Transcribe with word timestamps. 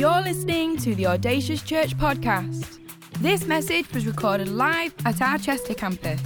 You're 0.00 0.22
listening 0.22 0.78
to 0.78 0.94
the 0.94 1.08
Audacious 1.08 1.60
Church 1.60 1.94
podcast. 1.94 2.78
This 3.18 3.46
message 3.46 3.92
was 3.92 4.06
recorded 4.06 4.48
live 4.48 4.94
at 5.04 5.20
our 5.20 5.36
Chester 5.36 5.74
campus. 5.74 6.22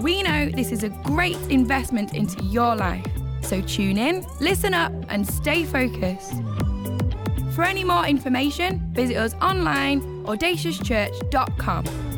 We 0.00 0.22
know 0.22 0.50
this 0.50 0.70
is 0.70 0.84
a 0.84 0.90
great 1.02 1.36
investment 1.50 2.14
into 2.14 2.44
your 2.44 2.76
life, 2.76 3.04
so 3.42 3.60
tune 3.60 3.98
in, 3.98 4.24
listen 4.38 4.72
up, 4.72 4.92
and 5.08 5.26
stay 5.26 5.64
focused. 5.64 6.34
For 7.56 7.64
any 7.64 7.82
more 7.82 8.06
information, 8.06 8.88
visit 8.92 9.16
us 9.16 9.34
online, 9.42 10.00
audaciouschurch.com. 10.26 12.09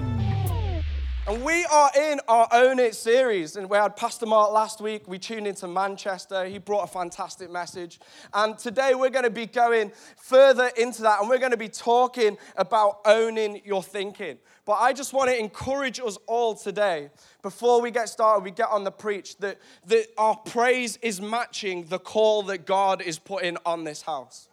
And 1.33 1.43
we 1.45 1.65
are 1.65 1.91
in 1.97 2.21
our 2.29 2.47
Own 2.53 2.79
It 2.79 2.95
series. 2.95 3.57
And 3.57 3.71
we 3.71 3.79
had 3.79 3.97
Pastor 3.97 4.27
Mark 4.27 4.53
last 4.53 4.83
week. 4.83 5.09
We 5.09 5.19
tuned 5.19 5.47
into 5.47 5.67
Manchester. 5.67 6.45
He 6.45 6.59
brought 6.59 6.85
a 6.85 6.87
fantastic 6.87 7.51
message. 7.51 8.01
And 8.35 8.59
today 8.59 8.95
we're 8.95 9.09
going 9.09 9.25
to 9.25 9.31
be 9.31 9.47
going 9.47 9.93
further 10.19 10.71
into 10.77 11.01
that 11.01 11.21
and 11.21 11.31
we're 11.31 11.39
going 11.39 11.53
to 11.53 11.57
be 11.57 11.71
talking 11.71 12.37
about 12.55 12.99
owning 13.07 13.63
your 13.65 13.83
thinking. 13.83 14.37
But 14.67 14.75
I 14.75 14.93
just 14.93 15.15
want 15.15 15.31
to 15.31 15.41
encourage 15.41 16.01
us 16.01 16.19
all 16.27 16.55
today, 16.55 17.09
before 17.41 17.81
we 17.81 17.91
get 17.91 18.11
started, 18.11 18.45
we 18.45 18.51
get 18.51 18.69
on 18.69 18.85
the 18.85 18.93
preach, 18.93 19.39
that, 19.39 19.59
that 19.87 20.09
our 20.19 20.37
praise 20.37 20.99
is 20.99 21.23
matching 21.23 21.87
the 21.87 21.99
call 21.99 22.43
that 22.43 22.67
God 22.67 23.01
is 23.01 23.19
putting 23.19 23.57
on 23.65 23.85
this 23.85 24.03
house. 24.03 24.51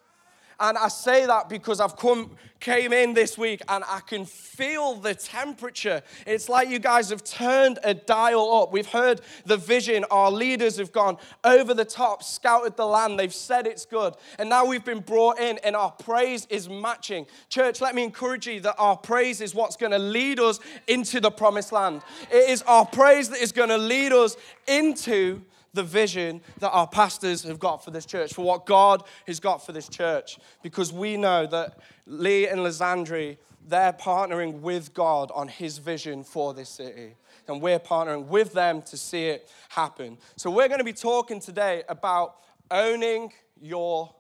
And 0.60 0.78
I 0.78 0.90
say 0.90 1.26
that 1.26 1.48
because 1.48 1.80
I've 1.80 1.96
come, 1.96 2.32
came 2.60 2.92
in 2.92 3.14
this 3.14 3.38
week 3.38 3.62
and 3.70 3.84
I 3.88 4.02
can 4.02 4.26
feel 4.26 4.96
the 4.96 5.16
temperature. 5.16 6.02
It's 6.28 6.50
like 6.50 6.70
you 6.70 6.80
guys 6.80 7.10
have 7.10 7.24
turned 7.24 7.80
a 7.84 7.94
dial 7.94 8.62
up. 8.62 8.72
We've 8.72 8.88
heard 8.88 9.22
the 9.46 9.58
vision. 9.58 10.06
Our 10.12 10.30
leaders 10.30 10.78
have 10.78 10.92
gone 10.92 11.18
over 11.44 11.74
the 11.74 11.86
top, 11.86 12.24
scouted 12.24 12.76
the 12.76 12.86
land. 12.86 13.18
They've 13.18 13.34
said 13.34 13.68
it's 13.68 13.86
good. 13.86 14.16
And 14.38 14.50
now 14.50 14.66
we've 14.66 14.84
been 14.84 15.00
brought 15.00 15.40
in 15.40 15.60
and 15.64 15.76
our 15.76 15.92
praise 15.92 16.46
is 16.50 16.68
matching. 16.68 17.26
Church, 17.50 17.80
let 17.80 17.96
me 17.96 18.04
encourage 18.04 18.48
you 18.48 18.60
that 18.62 18.76
our 18.78 18.98
praise 18.98 19.40
is 19.40 19.56
what's 19.56 19.78
going 19.78 19.94
to 19.94 20.00
lead 20.00 20.40
us 20.40 20.60
into 20.88 21.22
the 21.22 21.32
promised 21.32 21.72
land. 21.72 22.02
It 22.32 22.50
is 22.50 22.62
our 22.64 22.86
praise 22.86 23.30
that 23.30 23.40
is 23.40 23.52
going 23.54 23.70
to 23.70 23.78
lead 23.78 24.12
us 24.12 24.36
into 24.68 25.42
the 25.74 25.84
vision 25.84 26.42
that 26.60 26.72
our 26.72 26.88
pastors 26.88 27.44
have 27.44 27.60
got 27.60 27.84
for 27.84 27.92
this 27.92 28.06
church, 28.06 28.34
for 28.34 28.46
what 28.46 28.66
God 28.66 29.04
has 29.28 29.40
got 29.40 29.66
for 29.66 29.72
this 29.72 29.88
church. 29.88 30.40
Because 30.64 30.92
we 30.92 31.18
know 31.18 31.46
that 31.48 31.80
Lee 32.06 32.48
and 32.48 32.62
Lysandre, 32.62 33.38
they're 33.68 33.94
partnering 33.94 34.62
with 34.62 34.94
God 34.94 35.32
on 35.34 35.48
his 35.48 35.78
vision 35.78 36.24
for 36.24 36.54
this 36.54 36.70
city. 36.70 37.16
And 37.48 37.62
we're 37.62 37.80
partnering 37.80 38.28
with 38.28 38.54
them 38.54 38.82
to 38.84 38.98
see 38.98 39.28
it 39.28 39.50
happen. 39.70 40.18
So 40.36 40.50
we're 40.52 40.68
going 40.68 40.80
to 40.80 40.84
be 40.84 40.94
talking 40.94 41.40
today 41.40 41.84
about 41.90 42.36
owning 42.72 43.32
your 43.62 44.14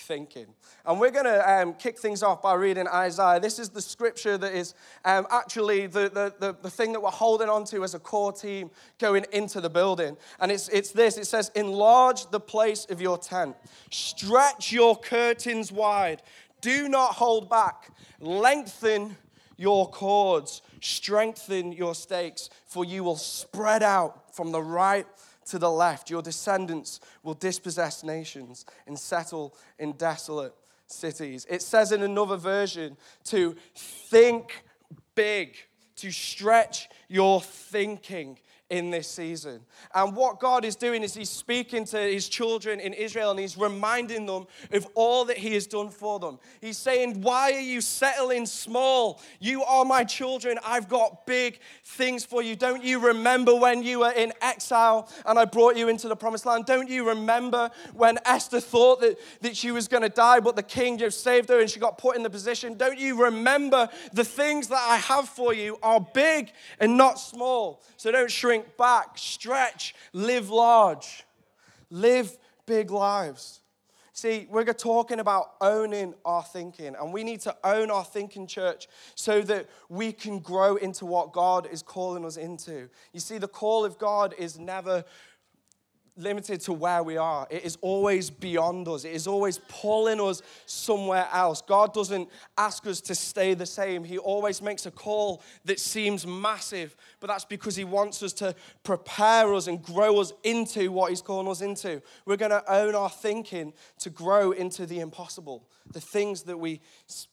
thinking. 0.00 0.46
And 0.84 0.98
we're 0.98 1.10
going 1.10 1.26
to 1.26 1.50
um, 1.50 1.74
kick 1.74 1.98
things 1.98 2.22
off 2.22 2.42
by 2.42 2.54
reading 2.54 2.86
Isaiah. 2.88 3.38
This 3.38 3.58
is 3.58 3.68
the 3.68 3.82
scripture 3.82 4.36
that 4.38 4.52
is 4.52 4.74
um, 5.04 5.26
actually 5.30 5.86
the, 5.86 6.08
the, 6.08 6.34
the, 6.38 6.56
the, 6.62 6.70
thing 6.70 6.92
that 6.92 7.00
we're 7.00 7.10
holding 7.10 7.48
on 7.48 7.64
to 7.66 7.84
as 7.84 7.94
a 7.94 7.98
core 7.98 8.32
team 8.32 8.70
going 8.98 9.26
into 9.32 9.60
the 9.60 9.70
building. 9.70 10.16
And 10.40 10.50
it's, 10.50 10.68
it's 10.68 10.90
this 10.90 11.18
it 11.18 11.26
says, 11.26 11.50
Enlarge 11.54 12.30
the 12.30 12.40
place 12.40 12.86
of 12.90 13.00
your 13.00 13.18
tent, 13.18 13.56
stretch 13.90 14.72
your 14.72 14.96
curtains 14.96 15.70
wide, 15.70 16.22
do 16.60 16.88
not 16.88 17.14
hold 17.14 17.48
back, 17.48 17.90
lengthen 18.20 19.16
your 19.56 19.90
cords, 19.90 20.62
strengthen 20.80 21.72
your 21.72 21.94
stakes, 21.94 22.48
for 22.66 22.84
you 22.84 23.04
will 23.04 23.16
spread 23.16 23.82
out 23.82 24.34
from 24.34 24.52
the 24.52 24.62
right 24.62 25.06
to 25.50 25.58
the 25.58 25.70
left. 25.70 26.10
Your 26.10 26.22
descendants 26.22 27.00
will 27.22 27.34
dispossess 27.34 28.02
nations 28.02 28.64
and 28.86 28.98
settle 28.98 29.54
in 29.78 29.92
desolate 29.92 30.54
cities. 30.86 31.46
It 31.48 31.62
says 31.62 31.92
in 31.92 32.02
another 32.02 32.36
version 32.36 32.96
to 33.24 33.56
think 33.74 34.64
big, 35.14 35.56
to 35.96 36.10
stretch 36.10 36.88
your 37.08 37.40
thinking 37.40 38.38
in 38.70 38.90
this 38.90 39.08
season. 39.08 39.60
And 39.94 40.14
what 40.14 40.38
God 40.38 40.64
is 40.64 40.76
doing 40.76 41.02
is 41.02 41.12
He's 41.12 41.28
speaking 41.28 41.84
to 41.86 41.98
His 41.98 42.28
children 42.28 42.78
in 42.78 42.94
Israel 42.94 43.32
and 43.32 43.40
He's 43.40 43.58
reminding 43.58 44.26
them 44.26 44.46
of 44.72 44.86
all 44.94 45.24
that 45.26 45.36
He 45.36 45.54
has 45.54 45.66
done 45.66 45.90
for 45.90 46.20
them. 46.20 46.38
He's 46.60 46.78
saying, 46.78 47.20
Why 47.20 47.52
are 47.52 47.60
you 47.60 47.80
settling 47.80 48.46
small? 48.46 49.20
You 49.40 49.64
are 49.64 49.84
my 49.84 50.04
children. 50.04 50.58
I've 50.64 50.88
got 50.88 51.26
big 51.26 51.58
things 51.84 52.24
for 52.24 52.42
you. 52.42 52.54
Don't 52.54 52.84
you 52.84 53.00
remember 53.00 53.54
when 53.54 53.82
you 53.82 54.00
were 54.00 54.12
in 54.12 54.32
exile 54.40 55.08
and 55.26 55.38
I 55.38 55.44
brought 55.44 55.76
you 55.76 55.88
into 55.88 56.06
the 56.06 56.16
promised 56.16 56.46
land? 56.46 56.64
Don't 56.66 56.88
you 56.88 57.08
remember 57.08 57.70
when 57.92 58.18
Esther 58.24 58.60
thought 58.60 59.00
that, 59.00 59.18
that 59.40 59.56
she 59.56 59.72
was 59.72 59.88
going 59.88 60.04
to 60.04 60.08
die, 60.08 60.38
but 60.38 60.54
the 60.54 60.62
king 60.62 60.96
just 60.96 61.24
saved 61.24 61.48
her 61.48 61.58
and 61.58 61.68
she 61.68 61.80
got 61.80 61.98
put 61.98 62.16
in 62.16 62.22
the 62.22 62.30
position? 62.30 62.76
Don't 62.76 62.98
you 62.98 63.24
remember 63.24 63.88
the 64.12 64.24
things 64.24 64.68
that 64.68 64.86
I 64.88 64.96
have 64.96 65.28
for 65.28 65.52
you 65.52 65.76
are 65.82 66.00
big 66.00 66.52
and 66.78 66.96
not 66.96 67.18
small? 67.18 67.82
So 67.96 68.12
don't 68.12 68.30
shrink 68.30 68.59
shrink 68.60 68.76
back, 68.76 69.16
stretch, 69.16 69.94
live 70.12 70.50
large, 70.50 71.24
live 71.90 72.36
big 72.66 72.90
lives. 72.90 73.60
See, 74.12 74.46
we're 74.50 74.64
talking 74.64 75.18
about 75.18 75.52
owning 75.62 76.14
our 76.26 76.42
thinking, 76.42 76.94
and 76.94 77.12
we 77.12 77.24
need 77.24 77.40
to 77.42 77.56
own 77.64 77.90
our 77.90 78.04
thinking, 78.04 78.46
church, 78.46 78.86
so 79.14 79.40
that 79.42 79.66
we 79.88 80.12
can 80.12 80.40
grow 80.40 80.76
into 80.76 81.06
what 81.06 81.32
God 81.32 81.66
is 81.72 81.80
calling 81.80 82.26
us 82.26 82.36
into. 82.36 82.90
You 83.14 83.20
see, 83.20 83.38
the 83.38 83.48
call 83.48 83.84
of 83.84 83.98
God 83.98 84.34
is 84.36 84.58
never 84.58 85.04
limited 86.20 86.60
to 86.62 86.72
where 86.72 87.02
we 87.02 87.16
are. 87.16 87.46
It 87.50 87.64
is 87.64 87.76
always 87.80 88.30
beyond 88.30 88.86
us. 88.88 89.04
It 89.04 89.12
is 89.12 89.26
always 89.26 89.58
pulling 89.68 90.20
us 90.20 90.42
somewhere 90.66 91.28
else. 91.32 91.62
God 91.62 91.92
doesn't 91.92 92.28
ask 92.56 92.86
us 92.86 93.00
to 93.02 93.14
stay 93.14 93.54
the 93.54 93.66
same. 93.66 94.04
He 94.04 94.18
always 94.18 94.62
makes 94.62 94.86
a 94.86 94.90
call 94.90 95.42
that 95.64 95.80
seems 95.80 96.26
massive, 96.26 96.96
but 97.20 97.28
that's 97.28 97.44
because 97.44 97.76
He 97.76 97.84
wants 97.84 98.22
us 98.22 98.32
to 98.34 98.54
prepare 98.82 99.52
us 99.54 99.66
and 99.66 99.82
grow 99.82 100.20
us 100.20 100.32
into 100.44 100.92
what 100.92 101.10
He's 101.10 101.22
calling 101.22 101.48
us 101.48 101.60
into. 101.60 102.02
We're 102.26 102.36
going 102.36 102.50
to 102.50 102.64
own 102.72 102.94
our 102.94 103.10
thinking 103.10 103.72
to 104.00 104.10
grow 104.10 104.52
into 104.52 104.86
the 104.86 105.00
impossible, 105.00 105.68
the 105.92 106.00
things 106.00 106.42
that 106.42 106.58
we 106.58 106.80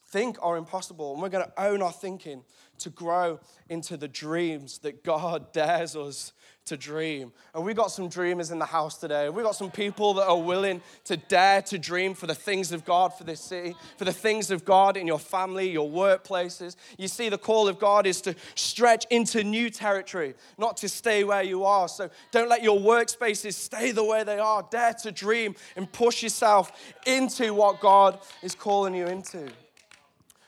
think 0.10 0.38
are 0.42 0.58
impossible. 0.58 1.14
And 1.14 1.22
we're 1.22 1.30
going 1.30 1.46
to 1.46 1.62
own 1.62 1.82
our 1.82 1.92
thinking 1.92 2.44
to 2.80 2.90
grow 2.90 3.40
into 3.70 3.98
the 3.98 4.08
dreams 4.08 4.80
that 4.80 5.04
God 5.04 5.52
dares 5.54 5.96
us 5.96 6.34
to 6.66 6.78
dream. 6.78 7.32
And 7.56 7.64
we 7.64 7.74
got 7.74 7.92
some 7.92 8.10
dreamers 8.10 8.52
in 8.52 8.60
the 8.60 8.66
house 8.66 8.98
today. 8.98 9.30
We 9.30 9.42
got 9.42 9.56
some 9.56 9.72
people 9.72 10.14
that 10.16 10.28
are 10.28 10.40
willing 10.40 10.82
to 11.06 11.16
dare 11.16 11.62
to 11.64 11.78
dream 11.78 12.14
for 12.14 12.28
the 12.28 12.36
things 12.36 12.74
of 12.74 12.84
God 12.84 13.14
for 13.14 13.24
this 13.24 13.40
city, 13.40 13.74
for 13.98 14.04
the 14.04 14.12
things 14.12 14.52
of 14.52 14.66
God 14.66 14.98
in 14.98 15.08
your 15.08 15.20
family, 15.20 15.70
your 15.70 15.90
workplaces. 15.90 16.76
You 16.98 17.08
see, 17.08 17.30
the 17.30 17.38
call 17.38 17.70
of 17.70 17.80
God 17.80 18.06
is 18.06 18.20
to 18.22 18.36
stretch 18.56 19.06
into 19.10 19.46
new 19.46 19.70
territory, 19.70 20.36
not 20.58 20.76
to 20.78 20.90
stay 20.90 21.24
where 21.24 21.44
you 21.44 21.64
are. 21.64 21.88
So 21.88 22.10
don't 22.32 22.50
let 22.50 22.64
your 22.64 22.80
workspaces 22.80 23.54
stay 23.54 23.92
the 23.92 24.04
way 24.04 24.26
they 24.26 24.40
are. 24.40 24.68
Dare 24.70 24.94
to 25.04 25.12
dream 25.12 25.56
and 25.78 25.90
push 25.90 26.22
yourself 26.22 26.72
into 27.06 27.54
what 27.54 27.80
God 27.80 28.20
is 28.44 28.56
calling 28.56 28.94
you 28.94 29.08
into 29.08 29.50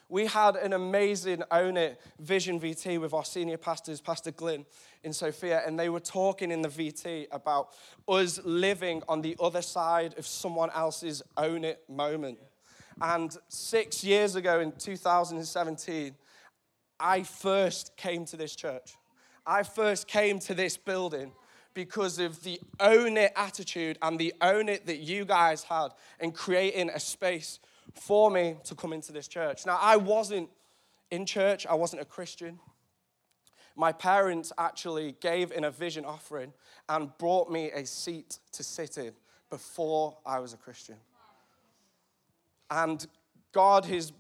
we 0.10 0.26
had 0.26 0.56
an 0.56 0.74
amazing 0.74 1.44
Own 1.52 1.78
It 1.78 2.02
Vision 2.20 2.60
VT 2.60 3.00
with 3.00 3.14
our 3.14 3.24
senior 3.24 3.58
pastors, 3.58 4.02
Pastor 4.02 4.32
Glyn 4.32 4.66
in 5.04 5.14
Sophia, 5.14 5.62
and 5.66 5.80
they 5.80 5.88
were 5.88 6.00
talking 6.00 6.52
in 6.52 6.64
the 6.64 6.70
VT 6.70 7.28
about 7.32 7.70
us 8.08 8.40
living 8.44 9.04
on 9.08 9.22
the 9.22 9.38
other 9.40 9.62
side 9.62 10.18
of 10.18 10.26
someone 10.26 10.72
else's 10.72 11.22
Own 11.38 11.64
It 11.64 11.84
moment. 11.88 12.40
And 13.00 13.38
six 13.48 14.04
years 14.04 14.36
ago 14.36 14.60
in 14.60 14.72
2017, 14.74 16.16
I 17.00 17.24
first 17.24 17.96
came 17.96 18.26
to 18.26 18.36
this 18.36 18.56
church. 18.56 18.96
I 19.46 19.64
first 19.64 20.08
came 20.08 20.40
to 20.40 20.56
this 20.56 20.76
building 20.76 21.32
because 21.76 22.20
of 22.20 22.44
the 22.44 22.60
own 22.80 23.16
it 23.16 23.32
attitude 23.36 23.98
and 24.02 24.20
the 24.20 24.34
own 24.42 24.70
it 24.70 24.88
that 24.88 24.98
you 24.98 25.24
guys 25.24 25.64
had 25.64 25.90
in 26.20 26.32
creating 26.32 26.90
a 26.90 27.00
space 27.00 27.60
for 27.96 28.30
me 28.30 28.58
to 28.66 28.76
come 28.76 28.94
into 28.94 29.12
this 29.12 29.28
church. 29.28 29.66
Now, 29.66 29.78
I 29.82 29.98
wasn't 29.98 30.50
in 31.12 31.26
church, 31.26 31.66
I 31.68 31.74
wasn't 31.74 32.02
a 32.02 32.06
Christian. 32.06 32.60
My 33.76 33.92
parents 33.92 34.52
actually 34.58 35.16
gave 35.22 35.52
in 35.52 35.64
a 35.64 35.72
vision 35.72 36.06
offering 36.06 36.54
and 36.88 37.16
brought 37.18 37.50
me 37.50 37.72
a 37.72 37.86
seat 37.86 38.40
to 38.54 38.64
sit 38.64 38.98
in 38.98 39.14
before 39.50 40.18
I 40.26 40.40
was 40.40 40.54
a 40.54 40.58
Christian. 40.58 40.98
And 42.70 43.06
God 43.52 43.86
has 43.86 44.12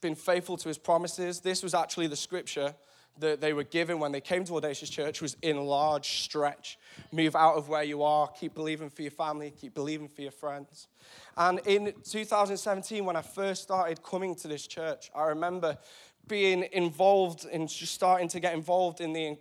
been 0.00 0.14
faithful 0.14 0.56
to 0.58 0.68
his 0.68 0.78
promises. 0.78 1.40
This 1.40 1.62
was 1.62 1.74
actually 1.74 2.06
the 2.06 2.16
scripture 2.16 2.74
that 3.20 3.40
they 3.40 3.52
were 3.52 3.64
given 3.64 3.98
when 3.98 4.12
they 4.12 4.20
came 4.20 4.44
to 4.44 4.56
Audacious 4.56 4.90
Church 4.90 5.20
was 5.20 5.36
in 5.42 5.56
large 5.64 6.22
stretch. 6.22 6.78
Move 7.12 7.36
out 7.36 7.56
of 7.56 7.68
where 7.68 7.82
you 7.82 8.02
are, 8.02 8.28
keep 8.28 8.54
believing 8.54 8.90
for 8.90 9.02
your 9.02 9.10
family, 9.10 9.50
keep 9.50 9.74
believing 9.74 10.08
for 10.08 10.22
your 10.22 10.30
friends. 10.30 10.88
And 11.36 11.60
in 11.66 11.92
2017, 12.04 13.04
when 13.04 13.16
I 13.16 13.22
first 13.22 13.62
started 13.62 14.02
coming 14.02 14.34
to 14.36 14.48
this 14.48 14.66
church, 14.66 15.10
I 15.14 15.24
remember 15.24 15.78
being 16.26 16.66
involved 16.72 17.46
and 17.46 17.68
just 17.68 17.94
starting 17.94 18.28
to 18.28 18.40
get 18.40 18.54
involved 18.54 19.00
in 19.00 19.12
the 19.12 19.36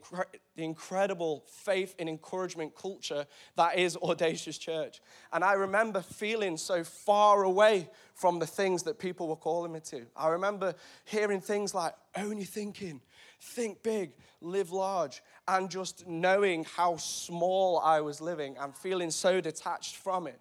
the 0.57 0.63
incredible 0.63 1.43
faith 1.47 1.95
and 1.99 2.09
encouragement 2.09 2.75
culture 2.75 3.25
that 3.55 3.77
is 3.77 3.95
Audacious 3.97 4.57
Church. 4.57 5.01
And 5.31 5.43
I 5.43 5.53
remember 5.53 6.01
feeling 6.01 6.57
so 6.57 6.83
far 6.83 7.43
away 7.43 7.89
from 8.15 8.39
the 8.39 8.47
things 8.47 8.81
that 8.83 8.97
people 8.97 9.27
were 9.27 9.35
calling 9.35 9.71
me 9.71 9.79
to. 9.81 10.07
I 10.15 10.29
remember 10.29 10.73
hearing 11.05 11.41
things 11.41 11.75
like, 11.75 11.93
your 12.15 12.43
thinking, 12.43 13.01
think 13.39 13.83
big, 13.83 14.11
live 14.41 14.71
large, 14.71 15.21
and 15.47 15.69
just 15.69 16.07
knowing 16.07 16.65
how 16.75 16.97
small 16.97 17.79
I 17.79 18.01
was 18.01 18.21
living 18.21 18.55
and 18.59 18.75
feeling 18.75 19.11
so 19.11 19.41
detached 19.41 19.95
from 19.95 20.27
it. 20.27 20.39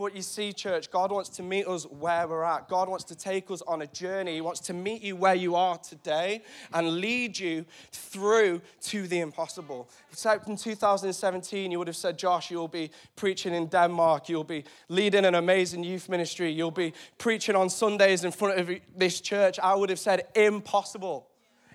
But 0.00 0.16
you 0.16 0.22
see, 0.22 0.54
church, 0.54 0.90
God 0.90 1.12
wants 1.12 1.28
to 1.30 1.42
meet 1.42 1.66
us 1.66 1.84
where 1.84 2.26
we're 2.26 2.42
at. 2.42 2.70
God 2.70 2.88
wants 2.88 3.04
to 3.04 3.14
take 3.14 3.50
us 3.50 3.60
on 3.66 3.82
a 3.82 3.86
journey. 3.86 4.32
He 4.32 4.40
wants 4.40 4.60
to 4.60 4.72
meet 4.72 5.02
you 5.02 5.14
where 5.14 5.34
you 5.34 5.56
are 5.56 5.76
today 5.76 6.42
and 6.72 7.00
lead 7.02 7.38
you 7.38 7.66
through 7.92 8.62
to 8.84 9.06
the 9.06 9.20
impossible. 9.20 9.90
Except 10.10 10.48
in 10.48 10.56
2017, 10.56 11.70
you 11.70 11.78
would 11.78 11.86
have 11.86 11.96
said, 11.96 12.18
Josh, 12.18 12.50
you'll 12.50 12.66
be 12.66 12.90
preaching 13.14 13.52
in 13.52 13.66
Denmark. 13.66 14.30
You'll 14.30 14.42
be 14.42 14.64
leading 14.88 15.26
an 15.26 15.34
amazing 15.34 15.84
youth 15.84 16.08
ministry. 16.08 16.50
You'll 16.50 16.70
be 16.70 16.94
preaching 17.18 17.54
on 17.54 17.68
Sundays 17.68 18.24
in 18.24 18.30
front 18.32 18.58
of 18.58 18.70
this 18.96 19.20
church. 19.20 19.58
I 19.58 19.74
would 19.74 19.90
have 19.90 19.98
said, 19.98 20.28
impossible. 20.34 21.29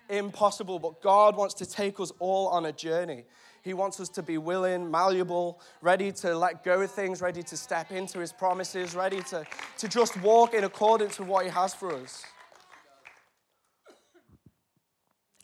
Impossible. 0.09 0.79
But 0.79 1.01
God 1.01 1.35
wants 1.35 1.53
to 1.55 1.65
take 1.65 1.99
us 1.99 2.11
all 2.19 2.47
on 2.47 2.65
a 2.65 2.71
journey. 2.71 3.25
He 3.61 3.73
wants 3.73 3.99
us 3.99 4.09
to 4.09 4.21
be 4.21 4.37
willing, 4.37 4.91
malleable, 4.91 5.59
ready 5.81 6.11
to 6.11 6.37
let 6.37 6.63
go 6.63 6.81
of 6.81 6.91
things, 6.91 7.19
ready 7.19 7.41
to 7.43 7.57
step 7.57 7.91
into 7.91 8.19
His 8.19 8.31
promises, 8.31 8.93
ready 8.93 9.21
to, 9.23 9.43
to 9.79 9.87
just 9.87 10.19
walk 10.21 10.53
in 10.53 10.63
accordance 10.63 11.17
with 11.17 11.27
what 11.27 11.45
He 11.45 11.51
has 11.51 11.73
for 11.73 11.91
us. 11.93 12.23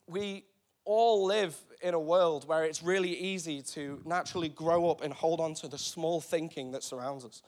We 0.08 0.46
all 0.86 1.25
live 1.25 1.58
in 1.81 1.96
a 1.96 2.00
world 2.00 2.48
where 2.48 2.63
it's 2.63 2.84
really 2.84 3.18
easy 3.18 3.62
to 3.62 4.00
naturally 4.06 4.50
grow 4.50 4.92
up 4.92 5.02
and 5.02 5.12
hold 5.12 5.40
on 5.40 5.56
to 5.56 5.68
the 5.68 5.78
small 5.80 6.22
thinking 6.22 6.74
that 6.74 6.84
surrounds 6.84 7.25
us. 7.25 7.42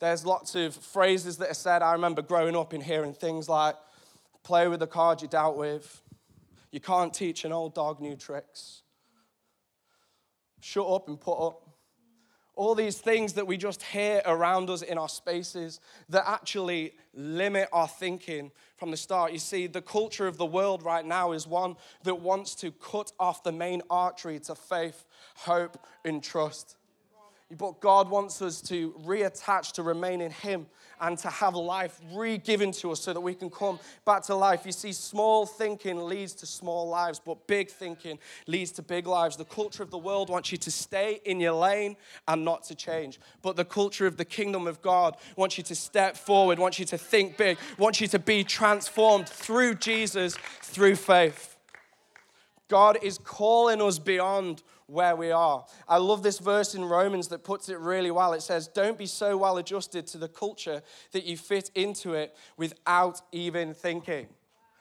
There's 0.00 0.26
lots 0.26 0.56
of 0.56 0.74
phrases 0.74 1.36
that 1.36 1.50
are 1.50 1.54
said. 1.54 1.82
I 1.82 1.92
remember 1.92 2.20
growing 2.20 2.56
up 2.56 2.72
and 2.72 2.82
hearing 2.82 3.14
things 3.14 3.48
like, 3.48 3.76
play 4.42 4.68
with 4.68 4.80
the 4.80 4.86
cards 4.86 5.22
you 5.22 5.28
dealt 5.28 5.56
with, 5.56 6.02
you 6.74 6.80
can't 6.80 7.14
teach 7.14 7.44
an 7.44 7.52
old 7.52 7.72
dog 7.72 8.00
new 8.00 8.16
tricks, 8.16 8.82
shut 10.60 10.88
up 10.88 11.06
and 11.06 11.20
put 11.20 11.36
up. 11.38 11.68
All 12.56 12.74
these 12.74 12.98
things 12.98 13.34
that 13.34 13.46
we 13.46 13.56
just 13.56 13.80
hear 13.80 14.20
around 14.26 14.68
us 14.68 14.82
in 14.82 14.98
our 14.98 15.08
spaces 15.08 15.78
that 16.08 16.24
actually 16.26 16.94
limit 17.14 17.68
our 17.72 17.86
thinking 17.86 18.50
from 18.76 18.90
the 18.90 18.96
start. 18.96 19.32
You 19.32 19.38
see, 19.38 19.68
the 19.68 19.82
culture 19.82 20.26
of 20.26 20.36
the 20.36 20.46
world 20.46 20.82
right 20.82 21.06
now 21.06 21.30
is 21.30 21.46
one 21.46 21.76
that 22.02 22.16
wants 22.16 22.56
to 22.56 22.72
cut 22.72 23.12
off 23.20 23.44
the 23.44 23.52
main 23.52 23.80
artery 23.88 24.40
to 24.40 24.56
faith, 24.56 25.04
hope, 25.36 25.78
and 26.04 26.24
trust. 26.24 26.76
But 27.56 27.80
God 27.80 28.10
wants 28.10 28.42
us 28.42 28.60
to 28.62 28.92
reattach 29.04 29.72
to 29.72 29.82
remain 29.82 30.20
in 30.20 30.30
Him 30.30 30.66
and 31.00 31.18
to 31.18 31.28
have 31.28 31.54
life 31.54 32.00
re 32.12 32.38
given 32.38 32.72
to 32.72 32.92
us 32.92 33.00
so 33.00 33.12
that 33.12 33.20
we 33.20 33.34
can 33.34 33.50
come 33.50 33.78
back 34.04 34.22
to 34.24 34.34
life. 34.34 34.64
You 34.64 34.72
see, 34.72 34.92
small 34.92 35.46
thinking 35.46 36.04
leads 36.04 36.34
to 36.34 36.46
small 36.46 36.88
lives, 36.88 37.20
but 37.24 37.46
big 37.46 37.70
thinking 37.70 38.18
leads 38.46 38.72
to 38.72 38.82
big 38.82 39.06
lives. 39.06 39.36
The 39.36 39.44
culture 39.44 39.82
of 39.82 39.90
the 39.90 39.98
world 39.98 40.30
wants 40.30 40.52
you 40.52 40.58
to 40.58 40.70
stay 40.70 41.20
in 41.24 41.40
your 41.40 41.52
lane 41.52 41.96
and 42.28 42.44
not 42.44 42.64
to 42.64 42.74
change. 42.74 43.20
But 43.42 43.56
the 43.56 43.64
culture 43.64 44.06
of 44.06 44.16
the 44.16 44.24
kingdom 44.24 44.66
of 44.66 44.82
God 44.82 45.16
wants 45.36 45.58
you 45.58 45.64
to 45.64 45.74
step 45.74 46.16
forward, 46.16 46.58
wants 46.58 46.78
you 46.78 46.84
to 46.86 46.98
think 46.98 47.36
big, 47.36 47.58
wants 47.78 48.00
you 48.00 48.08
to 48.08 48.18
be 48.18 48.44
transformed 48.44 49.28
through 49.28 49.76
Jesus, 49.76 50.36
through 50.62 50.96
faith. 50.96 51.56
God 52.68 52.98
is 53.02 53.18
calling 53.18 53.82
us 53.82 53.98
beyond 53.98 54.62
where 54.86 55.16
we 55.16 55.30
are. 55.30 55.64
I 55.88 55.96
love 55.96 56.22
this 56.22 56.38
verse 56.38 56.74
in 56.74 56.84
Romans 56.84 57.28
that 57.28 57.44
puts 57.44 57.68
it 57.68 57.78
really 57.78 58.10
well. 58.10 58.32
It 58.32 58.42
says, 58.42 58.68
Don't 58.68 58.98
be 58.98 59.06
so 59.06 59.36
well 59.36 59.56
adjusted 59.56 60.06
to 60.08 60.18
the 60.18 60.28
culture 60.28 60.82
that 61.12 61.24
you 61.24 61.36
fit 61.36 61.70
into 61.74 62.12
it 62.14 62.36
without 62.56 63.22
even 63.32 63.74
thinking. 63.74 64.28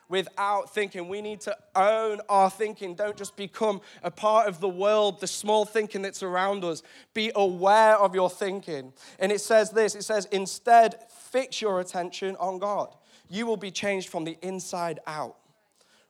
Without 0.09 0.73
thinking. 0.73 1.07
We 1.07 1.21
need 1.21 1.41
to 1.41 1.57
own 1.75 2.19
our 2.27 2.49
thinking. 2.49 2.95
Don't 2.95 3.15
just 3.15 3.37
become 3.37 3.81
a 4.03 4.11
part 4.11 4.47
of 4.47 4.59
the 4.59 4.69
world, 4.69 5.21
the 5.21 5.27
small 5.27 5.65
thinking 5.65 6.01
that's 6.01 6.21
around 6.21 6.63
us. 6.65 6.83
Be 7.13 7.31
aware 7.33 7.95
of 7.97 8.13
your 8.13 8.29
thinking. 8.29 8.93
And 9.19 9.31
it 9.31 9.41
says 9.41 9.71
this 9.71 9.95
it 9.95 10.03
says, 10.03 10.27
Instead, 10.31 10.95
fix 11.09 11.61
your 11.61 11.79
attention 11.79 12.35
on 12.35 12.59
God. 12.59 12.93
You 13.29 13.45
will 13.45 13.57
be 13.57 13.71
changed 13.71 14.09
from 14.09 14.25
the 14.25 14.37
inside 14.41 14.99
out. 15.07 15.37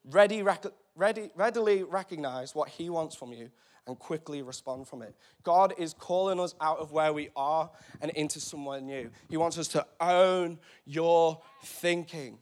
Ready, 0.10 0.44
ready, 0.95 1.30
readily 1.36 1.84
recognize 1.84 2.54
what 2.56 2.69
He 2.69 2.90
wants 2.90 3.16
from 3.16 3.31
you 3.31 3.51
and 3.88 4.00
quickly 4.00 4.41
respond 4.41 4.88
from 4.88 5.01
it. 5.01 5.15
God 5.44 5.74
is 5.77 5.94
calling 5.94 6.39
us 6.39 6.56
out 6.62 6.80
of 6.80 6.91
where 6.91 7.12
we 7.12 7.30
are 7.35 7.69
and 8.01 8.12
into 8.12 8.39
somewhere 8.39 8.81
new. 8.81 9.09
He 9.30 9.38
wants 9.38 9.57
us 9.57 9.68
to 9.69 9.85
own 10.00 10.59
your 10.85 11.41
thinking. 11.63 12.38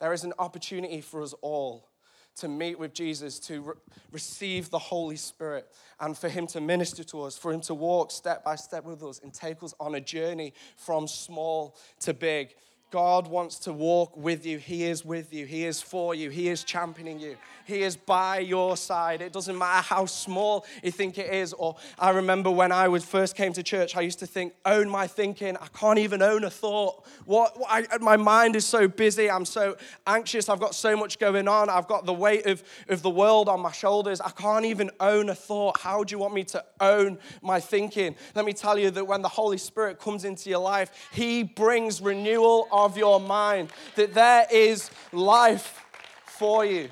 There 0.00 0.12
is 0.12 0.24
an 0.24 0.32
opportunity 0.38 1.00
for 1.00 1.22
us 1.22 1.34
all 1.42 1.88
to 2.36 2.48
meet 2.48 2.78
with 2.78 2.94
Jesus, 2.94 3.38
to 3.40 3.60
re- 3.60 3.74
receive 4.12 4.70
the 4.70 4.78
Holy 4.78 5.16
Spirit, 5.16 5.66
and 5.98 6.16
for 6.16 6.28
Him 6.28 6.46
to 6.48 6.60
minister 6.60 7.02
to 7.04 7.22
us, 7.22 7.36
for 7.36 7.52
Him 7.52 7.60
to 7.62 7.74
walk 7.74 8.10
step 8.10 8.44
by 8.44 8.54
step 8.54 8.84
with 8.84 9.02
us 9.02 9.20
and 9.22 9.34
take 9.34 9.62
us 9.62 9.74
on 9.80 9.96
a 9.96 10.00
journey 10.00 10.52
from 10.76 11.08
small 11.08 11.76
to 12.00 12.14
big. 12.14 12.54
God 12.90 13.26
wants 13.26 13.58
to 13.60 13.72
walk 13.72 14.16
with 14.16 14.46
you. 14.46 14.56
He 14.56 14.84
is 14.84 15.04
with 15.04 15.32
you. 15.34 15.44
He 15.44 15.66
is 15.66 15.82
for 15.82 16.14
you. 16.14 16.30
He 16.30 16.48
is 16.48 16.64
championing 16.64 17.20
you. 17.20 17.36
He 17.66 17.82
is 17.82 17.96
by 17.96 18.38
your 18.38 18.78
side. 18.78 19.20
It 19.20 19.30
doesn't 19.30 19.58
matter 19.58 19.86
how 19.86 20.06
small 20.06 20.64
you 20.82 20.90
think 20.90 21.18
it 21.18 21.30
is. 21.30 21.52
Or 21.52 21.76
I 21.98 22.10
remember 22.10 22.50
when 22.50 22.72
I 22.72 22.88
was 22.88 23.04
first 23.04 23.36
came 23.36 23.52
to 23.52 23.62
church, 23.62 23.94
I 23.94 24.00
used 24.00 24.20
to 24.20 24.26
think, 24.26 24.54
own 24.64 24.88
my 24.88 25.06
thinking. 25.06 25.54
I 25.58 25.66
can't 25.78 25.98
even 25.98 26.22
own 26.22 26.44
a 26.44 26.50
thought. 26.50 27.04
What, 27.26 27.60
what 27.60 27.68
I, 27.70 27.98
my 27.98 28.16
mind 28.16 28.56
is 28.56 28.64
so 28.64 28.88
busy. 28.88 29.30
I'm 29.30 29.44
so 29.44 29.76
anxious. 30.06 30.48
I've 30.48 30.60
got 30.60 30.74
so 30.74 30.96
much 30.96 31.18
going 31.18 31.46
on. 31.46 31.68
I've 31.68 31.88
got 31.88 32.06
the 32.06 32.14
weight 32.14 32.46
of, 32.46 32.62
of 32.88 33.02
the 33.02 33.10
world 33.10 33.50
on 33.50 33.60
my 33.60 33.72
shoulders. 33.72 34.22
I 34.22 34.30
can't 34.30 34.64
even 34.64 34.90
own 34.98 35.28
a 35.28 35.34
thought. 35.34 35.78
How 35.78 36.04
do 36.04 36.12
you 36.12 36.18
want 36.18 36.32
me 36.32 36.44
to 36.44 36.64
own 36.80 37.18
my 37.42 37.60
thinking? 37.60 38.16
Let 38.34 38.46
me 38.46 38.54
tell 38.54 38.78
you 38.78 38.90
that 38.92 39.06
when 39.06 39.20
the 39.20 39.28
Holy 39.28 39.58
Spirit 39.58 40.00
comes 40.00 40.24
into 40.24 40.48
your 40.48 40.60
life, 40.60 40.90
He 41.12 41.42
brings 41.42 42.00
renewal 42.00 42.66
of 42.84 42.96
your 42.96 43.20
mind, 43.20 43.70
that 43.96 44.14
there 44.14 44.46
is 44.50 44.90
life 45.12 45.84
for 46.26 46.64
you. 46.64 46.88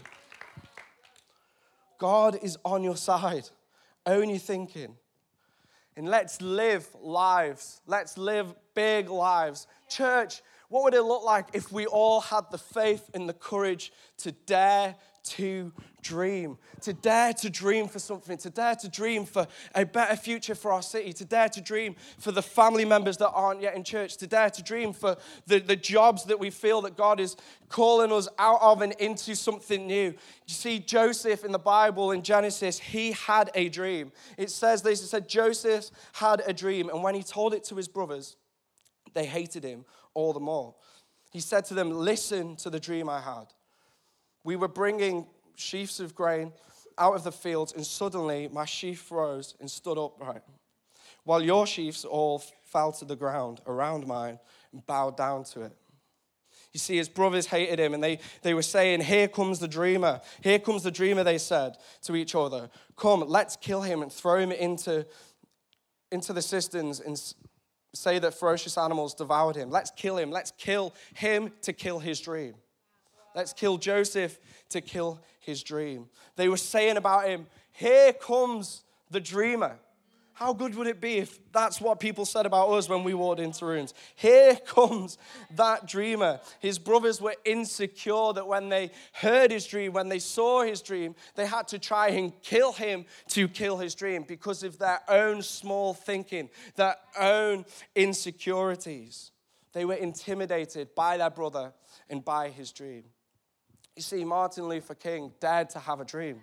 God 1.99 2.39
is 2.43 2.59
on 2.65 2.83
your 2.83 2.97
side. 2.97 3.49
Own 4.05 4.29
your 4.29 4.39
thinking. 4.39 4.97
And 5.97 6.09
let's 6.09 6.43
live 6.43 6.87
lives. 7.01 7.81
Let's 7.87 8.19
live 8.19 8.55
big 8.75 9.09
lives. 9.09 9.67
Church, 9.89 10.43
what 10.69 10.85
would 10.85 10.95
it 10.95 11.03
look 11.03 11.25
like 11.25 11.47
if 11.55 11.73
we 11.73 11.87
all 11.87 12.21
had 12.21 12.45
the 12.51 12.59
faith 12.59 13.09
and 13.15 13.29
the 13.29 13.33
courage 13.33 13.93
to 14.19 14.33
dare 14.33 14.97
to 15.27 15.73
dream, 16.03 16.57
to 16.81 16.93
dare 16.93 17.33
to 17.33 17.51
dream 17.51 17.89
for 17.89 17.99
something, 17.99 18.39
to 18.39 18.51
dare 18.51 18.77
to 18.77 18.89
dream 18.89 19.25
for 19.25 19.47
a 19.75 19.85
better 19.85 20.15
future 20.15 20.55
for 20.55 20.73
our 20.73 20.83
city, 20.83 21.13
to 21.13 21.25
dare 21.25 21.49
to 21.49 21.61
dream 21.61 21.97
for 22.19 22.31
the 22.33 22.43
family 22.43 22.85
members 22.85 23.17
that 23.17 23.31
aren't 23.31 23.61
yet 23.61 23.75
in 23.75 23.83
church, 23.83 24.17
to 24.19 24.27
dare 24.27 24.51
to 24.51 24.63
dream 24.63 24.93
for 24.93 25.17
the, 25.47 25.59
the 25.59 25.77
jobs 25.77 26.25
that 26.25 26.39
we 26.39 26.51
feel 26.51 26.81
that 26.83 26.97
God 26.97 27.19
is 27.19 27.37
calling 27.69 28.13
us 28.13 28.29
out 28.39 28.61
of 28.63 28.83
and 28.83 28.93
into 28.95 29.35
something 29.35 29.87
new. 29.87 30.15
You 30.47 30.55
see, 30.55 30.79
Joseph 30.79 31.45
in 31.45 31.53
the 31.53 31.59
Bible 31.59 32.13
in 32.13 32.23
Genesis, 32.23 32.79
he 32.79 33.13
had 33.13 33.51
a 33.55 33.69
dream. 33.69 34.13
It 34.39 34.51
says 34.51 34.83
this 34.83 35.03
it 35.03 35.09
said, 35.09 35.29
Joseph 35.29 35.91
had 36.13 36.43
a 36.47 36.53
dream, 36.53 36.89
and 36.89 37.03
when 37.03 37.15
he 37.15 37.23
told 37.23 37.53
it 37.53 37.65
to 37.65 37.75
his 37.75 37.89
brothers, 37.89 38.37
they 39.13 39.27
hated 39.27 39.65
him 39.65 39.85
all 40.15 40.33
the 40.33 40.41
more. 40.41 40.75
He 41.33 41.41
said 41.41 41.65
to 41.67 41.75
them, 41.75 41.91
Listen 41.91 42.57
to 42.57 42.71
the 42.71 42.81
dream 42.81 43.09
I 43.09 43.21
had. 43.21 43.47
We 44.47 44.55
were 44.55 44.69
bringing 44.69 45.27
sheaves 45.57 45.99
of 45.99 46.15
grain 46.15 46.53
out 46.97 47.17
of 47.17 47.25
the 47.25 47.33
fields, 47.33 47.73
and 47.73 47.85
suddenly 47.85 48.49
my 48.53 48.65
sheaf 48.65 49.11
rose 49.11 49.57
and 49.59 49.69
stood 49.69 49.99
upright, 49.99 50.43
while 51.25 51.43
your 51.43 51.67
sheaves 51.67 52.05
all 52.05 52.39
fell 52.65 52.93
to 52.93 53.05
the 53.05 53.17
ground 53.17 53.61
around 53.67 54.07
mine 54.07 54.39
and 54.73 54.87
bowed 54.87 55.17
down 55.17 55.43
to 55.47 55.63
it. 55.63 55.77
You 56.73 56.79
see, 56.79 56.97
his 56.97 57.09
brothers 57.09 57.47
hated 57.47 57.81
him, 57.81 57.93
and 57.93 58.05
they, 58.05 58.21
they 58.43 58.55
were 58.55 58.63
saying, 58.63 59.01
Here 59.01 59.27
comes 59.27 59.59
the 59.59 59.67
dreamer. 59.67 60.21
Here 60.43 60.61
comes 60.61 60.85
the 60.85 60.93
dreamer, 60.93 61.25
they 61.25 61.39
said 61.39 61.77
to 62.03 62.15
each 62.15 62.37
other. 62.37 62.71
Come, 62.95 63.25
let's 63.27 63.57
kill 63.57 63.83
him 63.83 64.01
and 64.01 64.13
throw 64.13 64.39
him 64.39 64.53
into, 64.53 65.05
into 66.13 66.33
the 66.33 66.43
cisterns 66.43 67.01
and 67.01 67.21
say 67.95 68.21
that 68.21 68.33
ferocious 68.33 68.79
animals 68.79 69.13
devoured 69.13 69.57
him. 69.57 69.71
Let's 69.71 69.91
kill 69.91 70.19
him. 70.19 70.31
Let's 70.31 70.53
kill 70.53 70.95
him 71.15 71.51
to 71.63 71.73
kill 71.73 71.99
his 71.99 72.21
dream. 72.21 72.55
Let's 73.37 73.53
kill 73.53 73.77
Joseph 73.77 74.39
to 74.71 74.81
kill 74.81 75.21
his 75.41 75.63
dream. 75.63 76.09
They 76.37 76.49
were 76.49 76.57
saying 76.57 76.97
about 76.97 77.29
him, 77.29 77.47
Here 77.71 78.15
comes 78.15 78.83
the 79.11 79.21
dreamer. 79.21 79.79
How 80.33 80.53
good 80.53 80.75
would 80.75 80.87
it 80.87 81.01
be 81.01 81.17
if 81.17 81.39
that's 81.53 81.81
what 81.81 81.99
people 81.99 82.27
said 82.27 82.45
about 82.45 82.69
us 82.71 82.91
when 82.91 83.05
we 83.05 83.15
walked 83.15 83.41
into 83.41 83.65
rooms? 83.65 83.95
Here 84.17 84.57
comes 84.67 85.17
that 85.55 85.87
dreamer. 85.87 86.41
His 86.61 86.79
brothers 86.79 87.23
were 87.23 87.35
insecure 87.45 88.33
that 88.35 88.47
when 88.47 88.69
they 88.69 88.91
heard 89.13 89.51
his 89.51 89.67
dream, 89.67 89.95
when 89.95 90.11
they 90.11 90.19
saw 90.19 90.63
his 90.63 90.83
dream, 90.83 91.15
they 91.37 91.47
had 91.47 91.69
to 91.69 91.79
try 91.79 92.09
and 92.09 92.33
kill 92.43 92.73
him 92.73 93.07
to 93.29 93.49
kill 93.49 93.79
his 93.79 93.95
dream 93.95 94.25
because 94.29 94.63
of 94.63 94.79
their 94.79 95.01
own 95.09 95.41
small 95.41 95.95
thinking, 95.95 96.51
their 96.75 96.97
own 97.19 97.65
insecurities. 97.95 99.31
They 99.73 99.87
were 99.87 99.95
intimidated 99.95 100.95
by 100.95 101.17
their 101.17 101.31
brother 101.31 101.73
and 102.11 102.23
by 102.23 102.51
his 102.51 102.73
dream. 102.73 103.05
You 103.97 104.03
see, 104.03 104.25
Martin 104.25 104.69
Luther 104.69 104.95
King 104.95 105.33
dared 105.41 105.71
to 105.71 105.79
have 105.79 106.01
a 106.01 106.05
dream. 106.05 106.43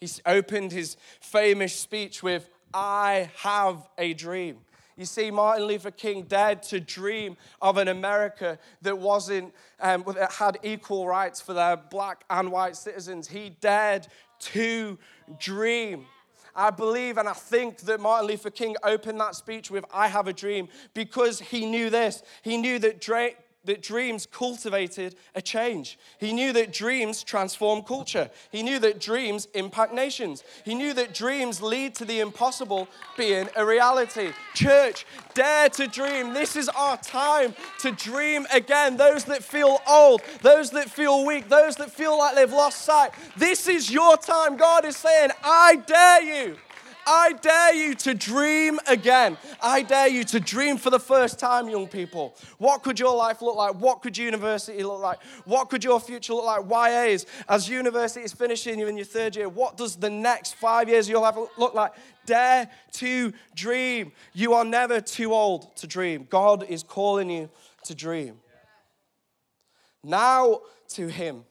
He 0.00 0.08
opened 0.24 0.70
his 0.70 0.96
famous 1.20 1.74
speech 1.74 2.22
with, 2.22 2.48
I 2.72 3.30
have 3.38 3.88
a 3.98 4.14
dream. 4.14 4.58
You 4.96 5.04
see, 5.04 5.32
Martin 5.32 5.66
Luther 5.66 5.90
King 5.90 6.22
dared 6.22 6.62
to 6.64 6.78
dream 6.78 7.36
of 7.60 7.78
an 7.78 7.88
America 7.88 8.58
that 8.82 8.96
wasn't, 8.96 9.52
um, 9.80 10.04
that 10.14 10.32
had 10.32 10.58
equal 10.62 11.06
rights 11.06 11.40
for 11.40 11.52
their 11.52 11.76
black 11.76 12.24
and 12.30 12.52
white 12.52 12.76
citizens. 12.76 13.26
He 13.26 13.50
dared 13.60 14.06
to 14.40 14.98
dream. 15.40 16.06
I 16.54 16.70
believe 16.70 17.16
and 17.16 17.28
I 17.28 17.32
think 17.32 17.78
that 17.80 17.98
Martin 17.98 18.28
Luther 18.28 18.50
King 18.50 18.76
opened 18.84 19.18
that 19.18 19.34
speech 19.34 19.70
with, 19.70 19.84
I 19.92 20.08
have 20.08 20.28
a 20.28 20.32
dream, 20.32 20.68
because 20.94 21.40
he 21.40 21.66
knew 21.66 21.90
this. 21.90 22.22
He 22.42 22.56
knew 22.56 22.78
that 22.80 23.00
that 23.64 23.82
dreams 23.82 24.26
cultivated 24.26 25.14
a 25.34 25.42
change. 25.42 25.98
He 26.18 26.32
knew 26.32 26.52
that 26.52 26.72
dreams 26.72 27.22
transform 27.22 27.82
culture. 27.82 28.28
He 28.50 28.62
knew 28.62 28.78
that 28.80 29.00
dreams 29.00 29.46
impact 29.54 29.94
nations. 29.94 30.42
He 30.64 30.74
knew 30.74 30.92
that 30.94 31.14
dreams 31.14 31.62
lead 31.62 31.94
to 31.96 32.04
the 32.04 32.20
impossible 32.20 32.88
being 33.16 33.48
a 33.54 33.64
reality. 33.64 34.32
Church, 34.54 35.06
dare 35.34 35.68
to 35.70 35.86
dream. 35.86 36.34
This 36.34 36.56
is 36.56 36.68
our 36.70 36.96
time 36.96 37.54
to 37.80 37.92
dream 37.92 38.46
again. 38.52 38.96
Those 38.96 39.24
that 39.24 39.44
feel 39.44 39.78
old, 39.88 40.22
those 40.40 40.70
that 40.70 40.90
feel 40.90 41.24
weak, 41.24 41.48
those 41.48 41.76
that 41.76 41.90
feel 41.90 42.18
like 42.18 42.34
they've 42.34 42.52
lost 42.52 42.82
sight. 42.82 43.12
This 43.36 43.68
is 43.68 43.90
your 43.90 44.16
time. 44.16 44.56
God 44.56 44.84
is 44.84 44.96
saying, 44.96 45.30
I 45.44 45.76
dare 45.76 46.22
you. 46.22 46.56
I 47.06 47.32
dare 47.34 47.74
you 47.74 47.94
to 47.94 48.14
dream 48.14 48.78
again. 48.86 49.36
I 49.60 49.82
dare 49.82 50.08
you 50.08 50.24
to 50.24 50.40
dream 50.40 50.76
for 50.76 50.90
the 50.90 51.00
first 51.00 51.38
time, 51.38 51.68
young 51.68 51.88
people. 51.88 52.34
What 52.58 52.82
could 52.82 52.98
your 52.98 53.16
life 53.16 53.42
look 53.42 53.56
like? 53.56 53.74
What 53.74 54.02
could 54.02 54.16
university 54.16 54.82
look 54.82 55.00
like? 55.00 55.22
What 55.44 55.68
could 55.70 55.84
your 55.84 56.00
future 56.00 56.34
look 56.34 56.44
like? 56.44 56.68
YAs, 56.68 57.26
as 57.48 57.68
university 57.68 58.24
is 58.24 58.32
finishing 58.32 58.78
you 58.78 58.86
in 58.86 58.96
your 58.96 59.06
third 59.06 59.36
year, 59.36 59.48
what 59.48 59.76
does 59.76 59.96
the 59.96 60.10
next 60.10 60.54
five 60.54 60.88
years 60.88 61.06
of 61.06 61.12
your 61.12 61.22
life 61.22 61.36
look 61.56 61.74
like? 61.74 61.92
Dare 62.26 62.68
to 62.92 63.32
dream. 63.54 64.12
You 64.32 64.54
are 64.54 64.64
never 64.64 65.00
too 65.00 65.32
old 65.32 65.74
to 65.76 65.86
dream. 65.86 66.26
God 66.30 66.64
is 66.68 66.82
calling 66.82 67.30
you 67.30 67.50
to 67.84 67.94
dream. 67.94 68.36
Now 70.04 70.60
to 70.90 71.08
Him 71.08 71.44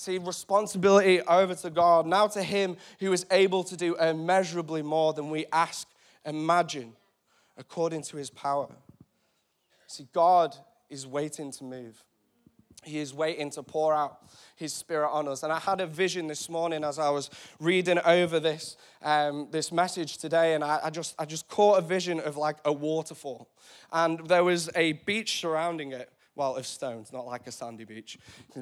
See, 0.00 0.16
responsibility 0.16 1.20
over 1.20 1.54
to 1.56 1.68
God, 1.68 2.06
now 2.06 2.26
to 2.28 2.42
Him 2.42 2.78
who 3.00 3.12
is 3.12 3.26
able 3.30 3.62
to 3.64 3.76
do 3.76 3.96
immeasurably 3.96 4.80
more 4.80 5.12
than 5.12 5.28
we 5.28 5.44
ask, 5.52 5.86
imagine, 6.24 6.94
according 7.58 8.00
to 8.04 8.16
His 8.16 8.30
power. 8.30 8.70
See, 9.88 10.08
God 10.14 10.56
is 10.88 11.06
waiting 11.06 11.52
to 11.52 11.64
move. 11.64 12.02
He 12.82 12.96
is 12.96 13.12
waiting 13.12 13.50
to 13.50 13.62
pour 13.62 13.92
out 13.92 14.22
His 14.56 14.72
Spirit 14.72 15.10
on 15.10 15.28
us. 15.28 15.42
And 15.42 15.52
I 15.52 15.58
had 15.58 15.82
a 15.82 15.86
vision 15.86 16.28
this 16.28 16.48
morning 16.48 16.82
as 16.82 16.98
I 16.98 17.10
was 17.10 17.28
reading 17.58 17.98
over 17.98 18.40
this, 18.40 18.78
um, 19.02 19.48
this 19.50 19.70
message 19.70 20.16
today, 20.16 20.54
and 20.54 20.64
I, 20.64 20.80
I, 20.84 20.88
just, 20.88 21.14
I 21.18 21.26
just 21.26 21.46
caught 21.46 21.78
a 21.78 21.82
vision 21.82 22.20
of 22.20 22.38
like 22.38 22.56
a 22.64 22.72
waterfall. 22.72 23.50
And 23.92 24.26
there 24.28 24.44
was 24.44 24.70
a 24.74 24.92
beach 24.92 25.40
surrounding 25.40 25.92
it 25.92 26.10
well, 26.36 26.56
of 26.56 26.66
stones, 26.66 27.12
not 27.12 27.26
like 27.26 27.46
a 27.46 27.52
sandy 27.52 27.84
beach. 27.84 28.18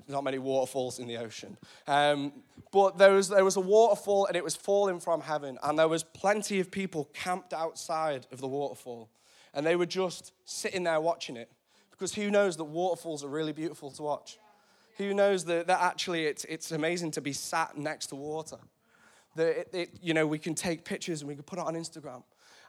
Not 0.09 0.25
many 0.25 0.39
waterfalls 0.39 0.99
in 0.99 1.07
the 1.07 1.19
ocean. 1.19 1.57
Um, 1.87 2.33
but 2.73 2.99
there 2.99 3.13
was, 3.13 3.29
there 3.29 3.45
was 3.45 3.57
a 3.57 3.61
waterfall 3.61 4.27
and 4.27 4.37
it 4.37 4.45
was 4.45 4.57
falling 4.57 5.01
from 5.01 5.21
heaven, 5.21 5.59
and 5.63 5.79
there 5.79 5.89
was 5.89 6.03
plenty 6.03 6.61
of 6.61 6.71
people 6.71 7.09
camped 7.15 7.53
outside 7.53 8.27
of 8.33 8.41
the 8.41 8.49
waterfall, 8.49 9.11
and 9.55 9.67
they 9.67 9.77
were 9.77 9.87
just 9.87 10.33
sitting 10.45 10.85
there 10.85 11.01
watching 11.01 11.37
it. 11.37 11.51
Because 11.91 12.15
who 12.15 12.31
knows 12.31 12.57
that 12.57 12.65
waterfalls 12.65 13.25
are 13.25 13.29
really 13.29 13.53
beautiful 13.53 13.91
to 13.91 14.03
watch? 14.03 14.39
Who 14.99 15.15
knows 15.15 15.45
that, 15.47 15.67
that 15.67 15.81
actually 15.81 16.27
it's, 16.27 16.45
it's 16.45 16.71
amazing 16.71 17.11
to 17.13 17.21
be 17.21 17.33
sat 17.33 17.77
next 17.77 18.07
to 18.09 18.17
water? 18.17 18.59
That 19.35 19.61
it, 19.61 19.69
it, 19.73 19.91
you 20.01 20.15
know, 20.15 20.27
we 20.27 20.39
can 20.39 20.55
take 20.55 20.85
pictures 20.85 21.23
and 21.23 21.29
we 21.29 21.35
can 21.35 21.45
put 21.45 21.59
it 21.59 21.65
on 21.65 21.75
Instagram. 21.75 22.23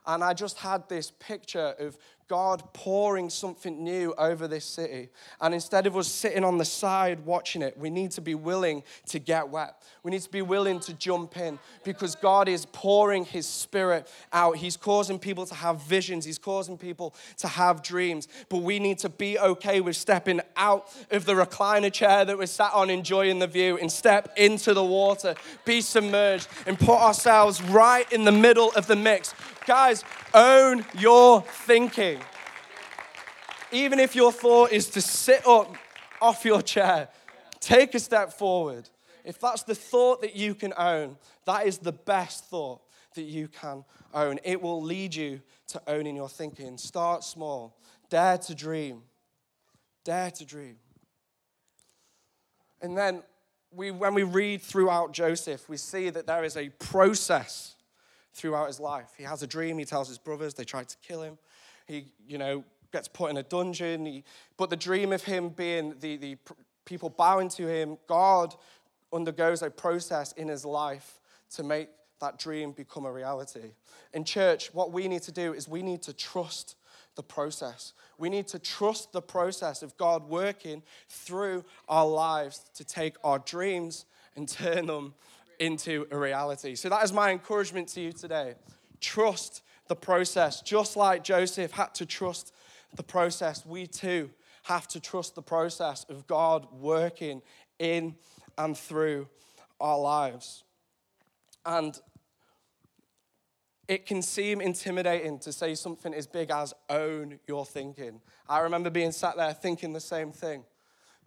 And 0.06 0.24
I 0.24 0.34
just 0.34 0.58
had 0.58 0.88
this 0.88 1.12
picture 1.18 1.74
of 1.78 1.98
God 2.30 2.62
pouring 2.72 3.28
something 3.28 3.82
new 3.82 4.14
over 4.16 4.46
this 4.46 4.64
city. 4.64 5.08
And 5.40 5.52
instead 5.52 5.88
of 5.88 5.96
us 5.96 6.06
sitting 6.06 6.44
on 6.44 6.58
the 6.58 6.64
side 6.64 7.26
watching 7.26 7.60
it, 7.60 7.76
we 7.76 7.90
need 7.90 8.12
to 8.12 8.20
be 8.20 8.36
willing 8.36 8.84
to 9.06 9.18
get 9.18 9.48
wet. 9.48 9.82
We 10.04 10.12
need 10.12 10.22
to 10.22 10.30
be 10.30 10.40
willing 10.40 10.78
to 10.78 10.94
jump 10.94 11.36
in 11.36 11.58
because 11.82 12.14
God 12.14 12.48
is 12.48 12.66
pouring 12.66 13.24
His 13.24 13.48
Spirit 13.48 14.08
out. 14.32 14.58
He's 14.58 14.76
causing 14.76 15.18
people 15.18 15.44
to 15.46 15.56
have 15.56 15.82
visions, 15.82 16.24
He's 16.24 16.38
causing 16.38 16.78
people 16.78 17.16
to 17.38 17.48
have 17.48 17.82
dreams. 17.82 18.28
But 18.48 18.58
we 18.58 18.78
need 18.78 18.98
to 18.98 19.08
be 19.08 19.36
okay 19.36 19.80
with 19.80 19.96
stepping 19.96 20.40
out 20.56 20.86
of 21.10 21.24
the 21.24 21.34
recliner 21.34 21.92
chair 21.92 22.24
that 22.24 22.38
we're 22.38 22.46
sat 22.46 22.72
on 22.72 22.90
enjoying 22.90 23.40
the 23.40 23.48
view 23.48 23.76
and 23.76 23.90
step 23.90 24.32
into 24.36 24.72
the 24.72 24.84
water, 24.84 25.34
be 25.64 25.80
submerged, 25.80 26.46
and 26.64 26.78
put 26.78 27.00
ourselves 27.00 27.60
right 27.60 28.10
in 28.12 28.24
the 28.24 28.30
middle 28.30 28.70
of 28.76 28.86
the 28.86 28.94
mix. 28.94 29.34
Guys, 29.66 30.04
own 30.32 30.84
your 30.96 31.42
thinking. 31.42 32.19
Even 33.72 33.98
if 33.98 34.14
your 34.14 34.32
thought 34.32 34.72
is 34.72 34.88
to 34.90 35.00
sit 35.00 35.46
up 35.46 35.74
off 36.20 36.44
your 36.44 36.62
chair, 36.62 37.08
take 37.60 37.94
a 37.94 38.00
step 38.00 38.32
forward. 38.32 38.88
If 39.24 39.38
that's 39.38 39.62
the 39.62 39.74
thought 39.74 40.22
that 40.22 40.34
you 40.34 40.54
can 40.54 40.72
own, 40.76 41.16
that 41.46 41.66
is 41.66 41.78
the 41.78 41.92
best 41.92 42.44
thought 42.46 42.80
that 43.14 43.22
you 43.22 43.48
can 43.48 43.84
own. 44.14 44.38
It 44.44 44.60
will 44.60 44.82
lead 44.82 45.14
you 45.14 45.40
to 45.68 45.82
owning 45.86 46.16
your 46.16 46.28
thinking. 46.28 46.78
Start 46.78 47.24
small. 47.24 47.76
Dare 48.08 48.38
to 48.38 48.54
dream. 48.54 49.02
Dare 50.04 50.30
to 50.32 50.44
dream. 50.44 50.76
And 52.82 52.96
then 52.96 53.22
we, 53.70 53.90
when 53.90 54.14
we 54.14 54.22
read 54.22 54.62
throughout 54.62 55.12
Joseph, 55.12 55.68
we 55.68 55.76
see 55.76 56.10
that 56.10 56.26
there 56.26 56.44
is 56.44 56.56
a 56.56 56.70
process 56.70 57.76
throughout 58.32 58.68
his 58.68 58.80
life. 58.80 59.10
He 59.16 59.24
has 59.24 59.42
a 59.42 59.46
dream, 59.46 59.78
he 59.78 59.84
tells 59.84 60.08
his 60.08 60.18
brothers, 60.18 60.54
they 60.54 60.64
try 60.64 60.84
to 60.84 60.96
kill 61.06 61.22
him. 61.22 61.38
He, 61.86 62.06
you 62.26 62.38
know, 62.38 62.64
gets 62.92 63.08
put 63.08 63.30
in 63.30 63.36
a 63.36 63.42
dungeon. 63.42 64.06
He, 64.06 64.24
but 64.56 64.70
the 64.70 64.76
dream 64.76 65.12
of 65.12 65.24
him 65.24 65.50
being 65.50 65.94
the, 66.00 66.16
the 66.16 66.36
people 66.84 67.10
bowing 67.10 67.48
to 67.50 67.66
him, 67.66 67.98
God 68.06 68.54
undergoes 69.12 69.62
a 69.62 69.70
process 69.70 70.32
in 70.32 70.48
his 70.48 70.64
life 70.64 71.20
to 71.54 71.62
make 71.62 71.88
that 72.20 72.38
dream 72.38 72.72
become 72.72 73.06
a 73.06 73.12
reality. 73.12 73.72
In 74.12 74.24
church, 74.24 74.72
what 74.74 74.92
we 74.92 75.08
need 75.08 75.22
to 75.22 75.32
do 75.32 75.52
is 75.54 75.68
we 75.68 75.82
need 75.82 76.02
to 76.02 76.12
trust 76.12 76.76
the 77.16 77.22
process. 77.22 77.92
We 78.18 78.28
need 78.28 78.46
to 78.48 78.58
trust 78.58 79.12
the 79.12 79.22
process 79.22 79.82
of 79.82 79.96
God 79.96 80.28
working 80.28 80.82
through 81.08 81.64
our 81.88 82.06
lives 82.06 82.64
to 82.74 82.84
take 82.84 83.16
our 83.24 83.38
dreams 83.38 84.04
and 84.36 84.48
turn 84.48 84.86
them 84.86 85.14
into 85.58 86.06
a 86.10 86.16
reality. 86.16 86.74
So 86.74 86.88
that 86.88 87.02
is 87.02 87.12
my 87.12 87.30
encouragement 87.30 87.88
to 87.88 88.00
you 88.00 88.12
today. 88.12 88.54
Trust 89.00 89.62
the 89.88 89.96
process. 89.96 90.60
Just 90.60 90.96
like 90.96 91.24
Joseph 91.24 91.72
had 91.72 91.94
to 91.96 92.06
trust 92.06 92.54
the 92.94 93.02
process, 93.02 93.64
we 93.64 93.86
too 93.86 94.30
have 94.64 94.86
to 94.88 95.00
trust 95.00 95.34
the 95.34 95.42
process 95.42 96.04
of 96.08 96.26
God 96.26 96.66
working 96.72 97.42
in 97.78 98.14
and 98.58 98.76
through 98.76 99.28
our 99.80 99.98
lives. 99.98 100.64
And 101.64 101.98
it 103.88 104.06
can 104.06 104.22
seem 104.22 104.60
intimidating 104.60 105.38
to 105.40 105.52
say 105.52 105.74
something 105.74 106.14
as 106.14 106.26
big 106.26 106.50
as 106.50 106.72
own 106.88 107.40
your 107.48 107.66
thinking. 107.66 108.20
I 108.48 108.60
remember 108.60 108.90
being 108.90 109.12
sat 109.12 109.36
there 109.36 109.52
thinking 109.52 109.92
the 109.92 110.00
same 110.00 110.30
thing. 110.30 110.64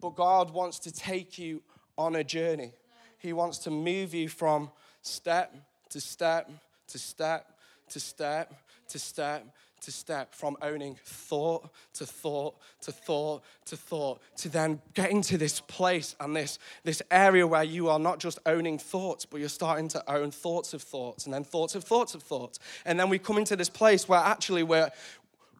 But 0.00 0.16
God 0.16 0.50
wants 0.50 0.78
to 0.80 0.92
take 0.92 1.38
you 1.38 1.62
on 1.98 2.16
a 2.16 2.24
journey. 2.24 2.72
He 3.18 3.32
wants 3.32 3.58
to 3.58 3.70
move 3.70 4.14
you 4.14 4.28
from 4.28 4.70
step 5.02 5.54
to 5.90 6.00
step 6.00 6.50
to 6.88 6.98
step 6.98 7.52
to 7.90 8.00
step 8.00 8.54
to 8.88 8.98
step 8.98 9.46
to 9.84 9.92
step 9.92 10.34
from 10.34 10.56
owning 10.62 10.96
thought 11.04 11.70
to 11.94 12.06
thought 12.06 12.56
to 12.80 12.92
thought 12.92 13.42
to 13.66 13.76
thought 13.76 14.20
to 14.36 14.48
then 14.48 14.80
getting 14.94 15.22
to 15.22 15.38
this 15.38 15.60
place 15.60 16.16
and 16.20 16.34
this, 16.34 16.58
this 16.84 17.02
area 17.10 17.46
where 17.46 17.62
you 17.62 17.88
are 17.88 17.98
not 17.98 18.18
just 18.18 18.38
owning 18.46 18.78
thoughts, 18.78 19.24
but 19.24 19.40
you're 19.40 19.48
starting 19.48 19.88
to 19.88 20.10
own 20.10 20.30
thoughts 20.30 20.74
of 20.74 20.82
thoughts 20.82 21.24
and 21.24 21.34
then 21.34 21.44
thoughts 21.44 21.74
of 21.74 21.84
thoughts 21.84 22.14
of 22.14 22.22
thoughts. 22.22 22.58
And 22.84 22.98
then 22.98 23.08
we 23.08 23.18
come 23.18 23.38
into 23.38 23.56
this 23.56 23.68
place 23.68 24.08
where 24.08 24.20
actually 24.20 24.62
we're, 24.62 24.90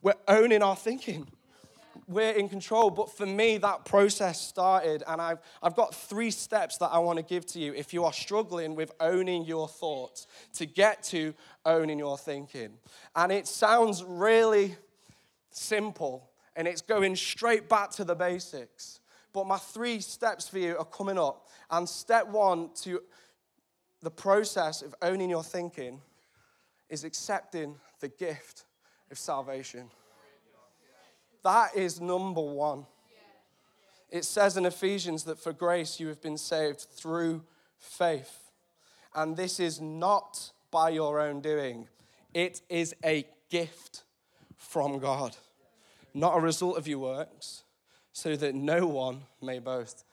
we're 0.02 0.14
owning 0.28 0.62
our 0.62 0.76
thinking 0.76 1.26
we're 2.06 2.32
in 2.32 2.48
control. 2.48 2.90
But 2.90 3.16
for 3.16 3.26
me, 3.26 3.58
that 3.58 3.84
process 3.84 4.40
started, 4.40 5.02
and 5.06 5.20
I've, 5.20 5.38
I've 5.62 5.76
got 5.76 5.94
three 5.94 6.30
steps 6.30 6.78
that 6.78 6.88
I 6.88 6.98
want 6.98 7.18
to 7.18 7.24
give 7.24 7.46
to 7.46 7.58
you 7.58 7.74
if 7.74 7.92
you 7.92 8.04
are 8.04 8.12
struggling 8.12 8.74
with 8.74 8.92
owning 9.00 9.44
your 9.44 9.68
thoughts 9.68 10.26
to 10.54 10.66
get 10.66 11.02
to 11.04 11.34
owning 11.64 11.98
your 11.98 12.18
thinking. 12.18 12.74
And 13.16 13.32
it 13.32 13.46
sounds 13.46 14.04
really 14.04 14.76
simple, 15.50 16.30
and 16.56 16.68
it's 16.68 16.82
going 16.82 17.16
straight 17.16 17.68
back 17.68 17.90
to 17.92 18.04
the 18.04 18.14
basics. 18.14 19.00
But 19.32 19.46
my 19.46 19.58
three 19.58 20.00
steps 20.00 20.48
for 20.48 20.58
you 20.58 20.76
are 20.78 20.84
coming 20.84 21.18
up. 21.18 21.48
And 21.70 21.88
step 21.88 22.28
one 22.28 22.70
to 22.82 23.02
the 24.00 24.10
process 24.10 24.82
of 24.82 24.94
owning 25.02 25.30
your 25.30 25.42
thinking 25.42 26.00
is 26.88 27.04
accepting 27.04 27.74
the 28.00 28.08
gift 28.08 28.64
of 29.10 29.18
salvation. 29.18 29.90
That 31.44 31.76
is 31.76 32.00
number 32.00 32.40
one. 32.40 32.86
It 34.10 34.24
says 34.24 34.56
in 34.56 34.66
Ephesians 34.66 35.24
that 35.24 35.38
for 35.38 35.52
grace 35.52 36.00
you 36.00 36.08
have 36.08 36.20
been 36.20 36.38
saved 36.38 36.80
through 36.80 37.42
faith. 37.78 38.50
And 39.14 39.36
this 39.36 39.60
is 39.60 39.80
not 39.80 40.50
by 40.70 40.90
your 40.90 41.20
own 41.20 41.40
doing, 41.40 41.86
it 42.32 42.60
is 42.68 42.96
a 43.04 43.24
gift 43.48 44.02
from 44.56 44.98
God, 44.98 45.36
not 46.12 46.36
a 46.36 46.40
result 46.40 46.76
of 46.76 46.88
your 46.88 46.98
works, 46.98 47.62
so 48.12 48.34
that 48.34 48.56
no 48.56 48.86
one 48.86 49.22
may 49.40 49.60
boast. 49.60 50.04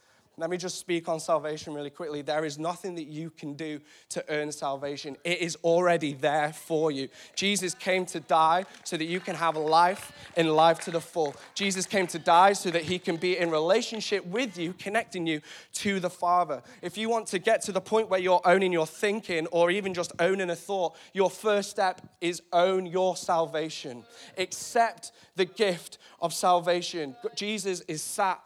Let 0.42 0.50
me 0.50 0.58
just 0.58 0.80
speak 0.80 1.08
on 1.08 1.20
salvation 1.20 1.72
really 1.76 1.92
quickly. 1.92 2.24
There 2.24 2.44
is 2.44 2.58
nothing 2.58 2.96
that 2.96 3.06
you 3.06 3.30
can 3.30 3.54
do 3.54 3.80
to 4.10 4.26
earn 4.28 4.52
salvation, 4.52 5.16
it 5.24 5.38
is 5.38 5.56
already 5.64 6.14
there 6.14 6.52
for 6.52 6.90
you. 6.90 7.10
Jesus 7.36 7.76
came 7.76 8.08
to 8.08 8.20
die 8.20 8.66
so 8.84 8.98
that 8.98 9.06
you 9.06 9.20
can 9.20 9.36
have 9.36 9.56
life 9.56 10.12
in 10.36 10.48
life 10.48 10.80
to 10.80 10.90
the 10.90 11.00
full. 11.00 11.36
Jesus 11.54 11.86
came 11.86 12.08
to 12.08 12.18
die 12.18 12.54
so 12.54 12.72
that 12.72 12.82
he 12.82 12.98
can 12.98 13.18
be 13.18 13.38
in 13.38 13.52
relationship 13.52 14.26
with 14.26 14.58
you, 14.58 14.74
connecting 14.74 15.28
you 15.28 15.42
to 15.74 16.00
the 16.00 16.10
Father. 16.10 16.64
If 16.82 16.98
you 16.98 17.08
want 17.08 17.28
to 17.28 17.38
get 17.38 17.62
to 17.66 17.72
the 17.72 17.80
point 17.80 18.10
where 18.10 18.20
you're 18.20 18.42
owning 18.44 18.74
your 18.74 18.88
thinking 18.88 19.46
or 19.52 19.70
even 19.70 19.94
just 19.94 20.12
owning 20.18 20.50
a 20.50 20.56
thought, 20.56 20.96
your 21.14 21.30
first 21.30 21.70
step 21.70 22.02
is 22.20 22.42
own 22.52 22.88
your 22.88 23.16
salvation. 23.16 24.06
Accept 24.40 25.12
the 25.36 25.46
gift 25.46 26.00
of 26.20 26.34
salvation. 26.34 27.16
Jesus 27.36 27.82
is 27.82 28.02
sat 28.02 28.42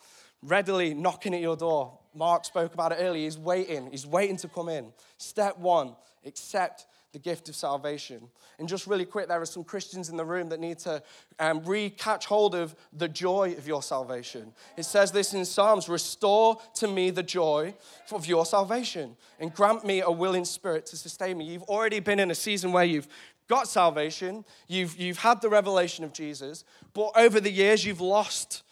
readily 0.46 0.94
knocking 0.94 1.34
at 1.34 1.42
your 1.42 1.56
door. 1.56 1.98
Mark 2.14 2.46
spoke 2.46 2.74
about 2.74 2.92
it 2.92 3.00
earlier. 3.00 3.24
He's 3.24 3.38
waiting. 3.38 3.90
He's 3.92 4.08
waiting 4.08 4.38
to 4.38 4.48
come 4.48 4.70
in. 4.70 4.94
Step 5.18 5.58
one, 5.58 5.96
accept 6.26 6.86
the 7.12 7.20
gift 7.20 7.48
of 7.48 7.56
salvation. 7.56 8.30
And 8.60 8.68
just 8.68 8.88
really 8.88 9.06
quick, 9.06 9.30
there 9.30 9.42
are 9.42 9.46
some 9.46 9.64
Christians 9.64 10.10
in 10.10 10.18
the 10.18 10.26
room 10.26 10.50
that 10.50 10.60
need 10.60 10.80
to 10.80 11.02
um, 11.40 11.64
re 11.64 11.90
catch 11.90 12.26
hold 12.26 12.56
of 12.56 12.76
the 12.92 13.08
joy 13.08 13.56
of 13.58 13.66
your 13.66 13.82
salvation. 13.82 14.54
It 14.76 14.84
says 14.84 15.14
this 15.14 15.34
in 15.34 15.46
Psalms 15.46 15.88
Restore 15.88 16.58
to 16.76 16.88
me 16.88 17.12
the 17.12 17.24
joy 17.24 17.74
of 18.12 18.26
your 18.26 18.46
salvation 18.46 19.16
and 19.40 19.54
grant 19.54 19.86
me 19.86 20.02
a 20.02 20.12
willing 20.12 20.44
spirit 20.44 20.86
to 20.88 20.98
sustain 20.98 21.38
me. 21.38 21.46
You've 21.46 21.64
already 21.64 22.02
been 22.02 22.20
in 22.20 22.32
a 22.32 22.36
season 22.36 22.74
where 22.74 22.84
you've 22.84 23.08
got 23.48 23.70
salvation, 23.70 24.44
you've, 24.68 24.98
you've 24.98 25.20
had 25.20 25.42
the 25.42 25.50
revelation 25.50 26.04
of 26.04 26.12
Jesus, 26.12 26.66
but 26.94 27.12
over 27.16 27.40
the 27.40 27.52
years 27.52 27.86
you've 27.86 28.02
lost 28.02 28.64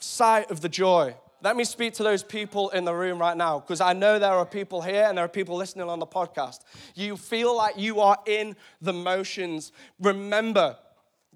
sight 0.00 0.50
of 0.50 0.60
the 0.60 0.68
joy. 0.68 1.14
Let 1.42 1.56
me 1.56 1.64
speak 1.64 1.94
to 1.94 2.02
those 2.02 2.22
people 2.22 2.68
in 2.70 2.84
the 2.84 2.92
room 2.92 3.18
right 3.18 3.36
now 3.36 3.60
because 3.60 3.80
I 3.80 3.94
know 3.94 4.18
there 4.18 4.32
are 4.32 4.44
people 4.44 4.82
here 4.82 5.06
and 5.08 5.16
there 5.16 5.24
are 5.24 5.28
people 5.28 5.56
listening 5.56 5.88
on 5.88 5.98
the 5.98 6.06
podcast. 6.06 6.60
You 6.94 7.16
feel 7.16 7.56
like 7.56 7.78
you 7.78 8.00
are 8.00 8.18
in 8.26 8.56
the 8.82 8.92
motions. 8.92 9.72
Remember, 10.00 10.76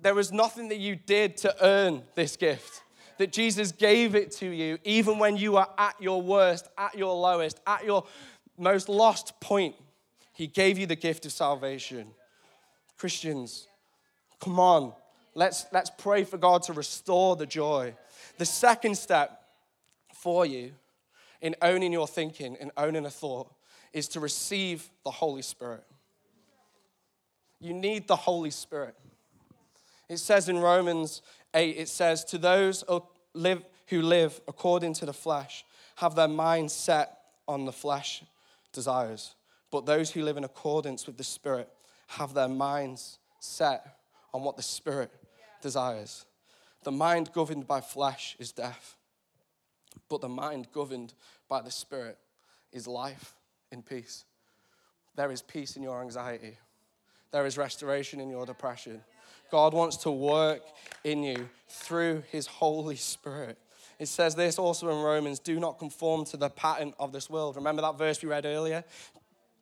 there 0.01 0.15
was 0.15 0.31
nothing 0.31 0.69
that 0.69 0.79
you 0.79 0.97
did 0.97 1.39
to 1.39 1.55
earn 1.65 2.03
this 2.15 2.37
gift. 2.37 2.83
That 3.17 3.33
Jesus 3.33 3.73
gave 3.73 4.15
it 4.15 4.33
to 4.33 4.47
you 4.47 4.79
even 4.85 5.19
when 5.19 5.37
you 5.37 5.53
were 5.53 5.67
at 5.79 5.95
your 6.01 6.21
worst, 6.21 6.69
at 6.77 6.99
your 6.99 7.15
lowest, 7.15 7.61
at 7.67 7.85
your 7.85 8.05
most 8.59 8.89
lost 8.89 9.41
point. 9.41 9.75
He 10.33 10.49
gave 10.49 10.79
you 10.79 10.87
the 10.87 10.97
gift 10.97 11.25
of 11.25 11.33
salvation. 11.33 12.09
Christians, 12.99 13.69
come 14.41 14.59
on. 14.59 14.93
Let's, 15.35 15.67
let's 15.73 15.91
pray 15.97 16.25
for 16.25 16.39
God 16.39 16.65
to 16.65 16.73
restore 16.73 17.37
the 17.37 17.47
joy. 17.47 17.95
The 18.39 18.47
second 18.47 18.97
step 18.97 19.45
for 20.13 20.45
you 20.47 20.73
in 21.41 21.55
owning 21.61 21.93
your 21.93 22.09
thinking, 22.09 22.57
and 22.61 22.71
owning 22.77 23.05
a 23.05 23.11
thought, 23.11 23.53
is 23.93 24.09
to 24.09 24.21
receive 24.21 24.91
the 25.05 25.11
Holy 25.11 25.43
Spirit. 25.43 25.85
You 27.61 27.75
need 27.75 28.09
the 28.09 28.17
Holy 28.17 28.51
Spirit. 28.51 28.95
It 30.09 30.19
says 30.19 30.49
in 30.49 30.59
Romans 30.59 31.23
8, 31.55 31.77
it 31.77 31.89
says, 31.89 32.25
To 32.27 32.39
those 32.39 32.83
who 32.85 34.03
live 34.03 34.41
according 34.49 34.95
to 34.95 35.07
the 35.07 35.13
flesh, 35.13 35.65
have 35.97 36.15
their 36.15 36.29
mind 36.29 36.71
set 36.71 37.19
on 37.47 37.67
the 37.67 37.73
flesh 37.73 38.23
desires. 38.73 39.35
But 39.71 39.87
those 39.87 40.11
who 40.11 40.23
live 40.23 40.37
in 40.37 40.45
accordance 40.45 41.07
with 41.07 41.17
the 41.17 41.25
Spirit 41.25 41.69
have 42.09 42.35
their 42.35 42.49
minds 42.49 43.19
set 43.39 43.99
on 44.33 44.43
what 44.43 44.57
the 44.57 44.63
Spirit 44.63 45.11
desires. 45.63 46.27
The 46.85 46.93
mind 46.93 47.33
governed 47.33 47.67
by 47.67 47.81
flesh 47.81 48.37
is 48.39 48.53
death, 48.53 48.97
but 50.09 50.21
the 50.21 50.29
mind 50.29 50.69
governed 50.71 51.15
by 51.49 51.63
the 51.63 51.71
Spirit 51.71 52.19
is 52.73 52.87
life 52.87 53.35
in 53.73 53.83
peace. 53.83 54.25
There 55.17 55.33
is 55.33 55.41
peace 55.41 55.77
in 55.77 55.83
your 55.83 56.03
anxiety, 56.03 56.59
there 57.33 57.47
is 57.47 57.59
restoration 57.59 58.21
in 58.21 58.29
your 58.29 58.47
depression. 58.47 59.03
God 59.51 59.73
wants 59.73 59.99
to 59.99 60.11
work 60.11 60.63
in 61.05 61.23
you 61.23 61.49
through 61.69 62.23
His 62.31 62.47
Holy 62.47 62.97
Spirit. 62.97 63.59
It 63.99 64.09
says 64.09 64.35
this 64.35 64.59
also 64.59 64.89
in 64.91 65.03
Romans 65.03 65.39
do 65.39 65.61
not 65.61 65.79
conform 65.79 66.25
to 66.27 66.37
the 66.37 66.51
pattern 66.51 66.93
of 66.99 67.13
this 67.13 67.31
world. 67.31 67.57
Remember 67.57 67.83
that 67.83 67.97
verse 67.97 68.23
we 68.23 68.29
read 68.29 68.47
earlier? 68.47 68.85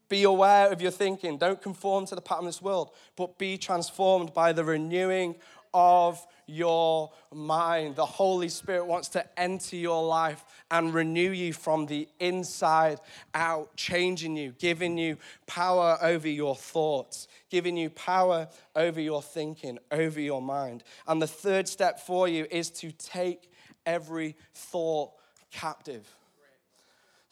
Be 0.08 0.24
aware 0.24 0.70
of 0.70 0.82
your 0.82 0.90
thinking. 0.90 1.38
Don't 1.38 1.60
conform 1.60 2.06
to 2.06 2.14
the 2.14 2.20
pattern 2.20 2.46
of 2.46 2.48
this 2.48 2.62
world, 2.62 2.90
but 3.16 3.38
be 3.38 3.58
transformed 3.58 4.34
by 4.34 4.52
the 4.52 4.64
renewing 4.64 5.36
of 5.74 6.24
your 6.46 7.10
mind. 7.32 7.96
The 7.96 8.06
Holy 8.06 8.48
Spirit 8.48 8.86
wants 8.86 9.08
to 9.10 9.40
enter 9.40 9.76
your 9.76 10.04
life 10.04 10.44
and 10.70 10.92
renew 10.92 11.30
you 11.30 11.52
from 11.52 11.86
the 11.86 12.08
inside 12.20 13.00
out, 13.34 13.74
changing 13.76 14.36
you, 14.36 14.54
giving 14.58 14.98
you 14.98 15.16
power 15.46 15.98
over 16.02 16.28
your 16.28 16.56
thoughts, 16.56 17.28
giving 17.50 17.76
you 17.76 17.90
power 17.90 18.48
over 18.76 19.00
your 19.00 19.22
thinking, 19.22 19.78
over 19.90 20.20
your 20.20 20.42
mind. 20.42 20.82
And 21.06 21.20
the 21.20 21.26
third 21.26 21.68
step 21.68 22.00
for 22.00 22.28
you 22.28 22.46
is 22.50 22.70
to 22.70 22.92
take 22.92 23.50
every 23.86 24.36
thought 24.54 25.12
captive. 25.50 26.08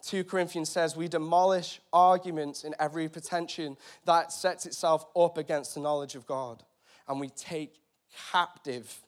2 0.03 0.25
Corinthians 0.25 0.71
says, 0.71 0.97
We 0.97 1.09
demolish 1.09 1.81
arguments 1.93 2.65
in 2.65 2.75
every 2.79 3.09
pretension 3.09 3.77
that 4.07 4.33
sets 4.33 4.67
itself 4.67 5.05
up 5.15 5.37
against 5.37 5.75
the 5.75 5.81
knowledge 5.81 6.15
of 6.15 6.27
God, 6.27 6.63
and 7.07 7.21
we 7.21 7.29
take 7.29 7.81
captive 8.33 9.03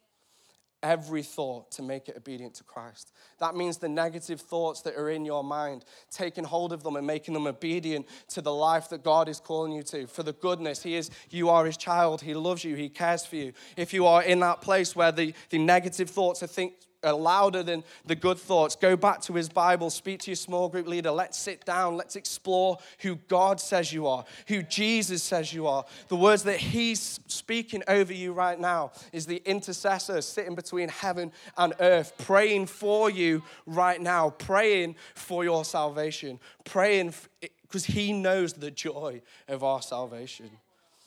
every 0.83 1.23
thought 1.23 1.71
to 1.71 1.83
make 1.83 2.09
it 2.09 2.17
obedient 2.17 2.55
to 2.55 2.65
Christ. 2.65 3.12
That 3.38 3.55
means 3.55 3.79
the 3.79 3.88
negative 3.88 4.41
thoughts 4.41 4.83
that 4.83 4.97
are 4.97 5.11
in 5.11 5.25
your 5.25 5.45
mind, 5.45 5.85
taking 6.11 6.45
hold 6.45 6.73
of 6.73 6.83
them 6.83 6.97
and 6.97 7.07
making 7.07 7.35
them 7.35 7.47
obedient 7.47 8.07
to 8.31 8.41
the 8.43 8.53
life 8.53 8.88
that 8.88 9.05
God 9.05 9.29
is 9.29 9.38
calling 9.38 9.73
you 9.73 9.83
to, 9.85 10.07
for 10.07 10.23
the 10.23 10.33
goodness. 10.33 10.83
He 10.83 10.97
is, 10.97 11.11
you 11.31 11.49
are 11.49 11.65
his 11.65 11.77
child. 11.77 12.23
He 12.23 12.35
loves 12.35 12.65
you. 12.65 12.75
He 12.75 12.88
cares 12.88 13.25
for 13.25 13.37
you. 13.37 13.53
If 13.77 13.95
you 13.95 14.07
are 14.07 14.23
in 14.23 14.41
that 14.41 14.61
place 14.61 14.97
where 14.97 15.12
the, 15.12 15.35
the 15.51 15.59
negative 15.59 16.11
thoughts 16.11 16.43
are 16.43 16.49
think, 16.49 16.75
are 17.05 17.12
louder 17.12 17.62
than 17.62 17.85
the 18.07 18.15
good 18.15 18.38
thoughts. 18.38 18.77
Go 18.77 18.97
back 18.97 19.21
to 19.23 19.35
his 19.35 19.49
Bible, 19.49 19.91
speak 19.91 20.21
to 20.21 20.31
your 20.31 20.37
small 20.37 20.69
group 20.69 20.87
leader. 20.87 21.11
Let's 21.11 21.38
sit 21.38 21.65
down, 21.65 21.97
let's 21.97 22.17
explore 22.17 22.79
who 23.01 23.17
God 23.29 23.61
says 23.61 23.93
you 23.93 24.07
are, 24.07 24.25
who 24.49 24.62
Jesus 24.62 25.23
says 25.23 25.53
you 25.53 25.67
are. 25.67 25.85
The 26.09 26.17
words 26.17 26.43
that 26.45 26.59
he's 26.59 27.21
speaking 27.27 27.83
over 27.88 28.12
you 28.12 28.33
right 28.33 28.59
now 28.59 28.93
is 29.12 29.27
the 29.27 29.43
intercessor 29.45 30.21
sitting 30.23 30.55
between 30.55 30.88
heaven 30.88 31.33
and 31.57 31.75
earth, 31.81 32.12
praying 32.19 32.67
for 32.67 33.11
you 33.11 33.43
right 33.67 34.01
now, 34.01 34.31
praying 34.31 34.97
for 35.15 35.45
your 35.45 35.65
salvation, 35.65 36.38
praying 36.65 37.15
because 37.62 37.87
he 37.87 38.12
knows 38.12 38.53
the 38.53 38.71
joy 38.71 39.23
of 39.49 39.65
our 39.65 39.81
salvation. 39.81 40.51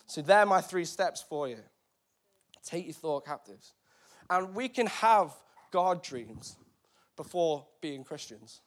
So, 0.07 0.21
there 0.21 0.39
are 0.39 0.45
my 0.45 0.61
three 0.61 0.85
steps 0.85 1.21
for 1.21 1.47
you. 1.47 1.59
Take 2.63 2.85
your 2.85 2.93
thought 2.93 3.25
captives. 3.25 3.73
And 4.29 4.55
we 4.55 4.67
can 4.69 4.87
have 4.87 5.31
God 5.75 6.01
dreams 6.01 6.55
before 7.17 7.65
being 7.81 8.05
Christians. 8.05 8.61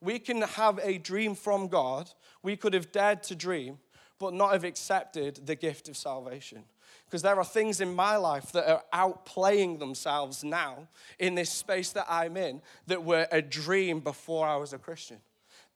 We 0.00 0.18
can 0.18 0.40
have 0.40 0.80
a 0.82 0.96
dream 0.96 1.34
from 1.34 1.68
God. 1.68 2.10
We 2.42 2.56
could 2.56 2.72
have 2.72 2.90
dared 2.90 3.22
to 3.24 3.36
dream, 3.36 3.76
but 4.18 4.32
not 4.32 4.54
have 4.54 4.64
accepted 4.64 5.44
the 5.44 5.54
gift 5.54 5.90
of 5.90 5.96
salvation. 5.98 6.64
Because 7.04 7.20
there 7.20 7.36
are 7.36 7.44
things 7.44 7.82
in 7.82 7.94
my 7.94 8.16
life 8.16 8.50
that 8.52 8.66
are 8.66 8.82
outplaying 8.94 9.78
themselves 9.78 10.42
now 10.42 10.88
in 11.18 11.34
this 11.34 11.50
space 11.50 11.92
that 11.92 12.06
I'm 12.08 12.38
in 12.38 12.62
that 12.86 13.04
were 13.04 13.26
a 13.30 13.42
dream 13.42 14.00
before 14.00 14.46
I 14.46 14.56
was 14.56 14.72
a 14.72 14.78
Christian. 14.78 15.18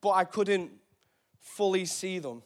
But 0.01 0.13
I 0.13 0.25
couldn't 0.25 0.71
fully 1.39 1.85
see 1.85 2.19
them. 2.19 2.43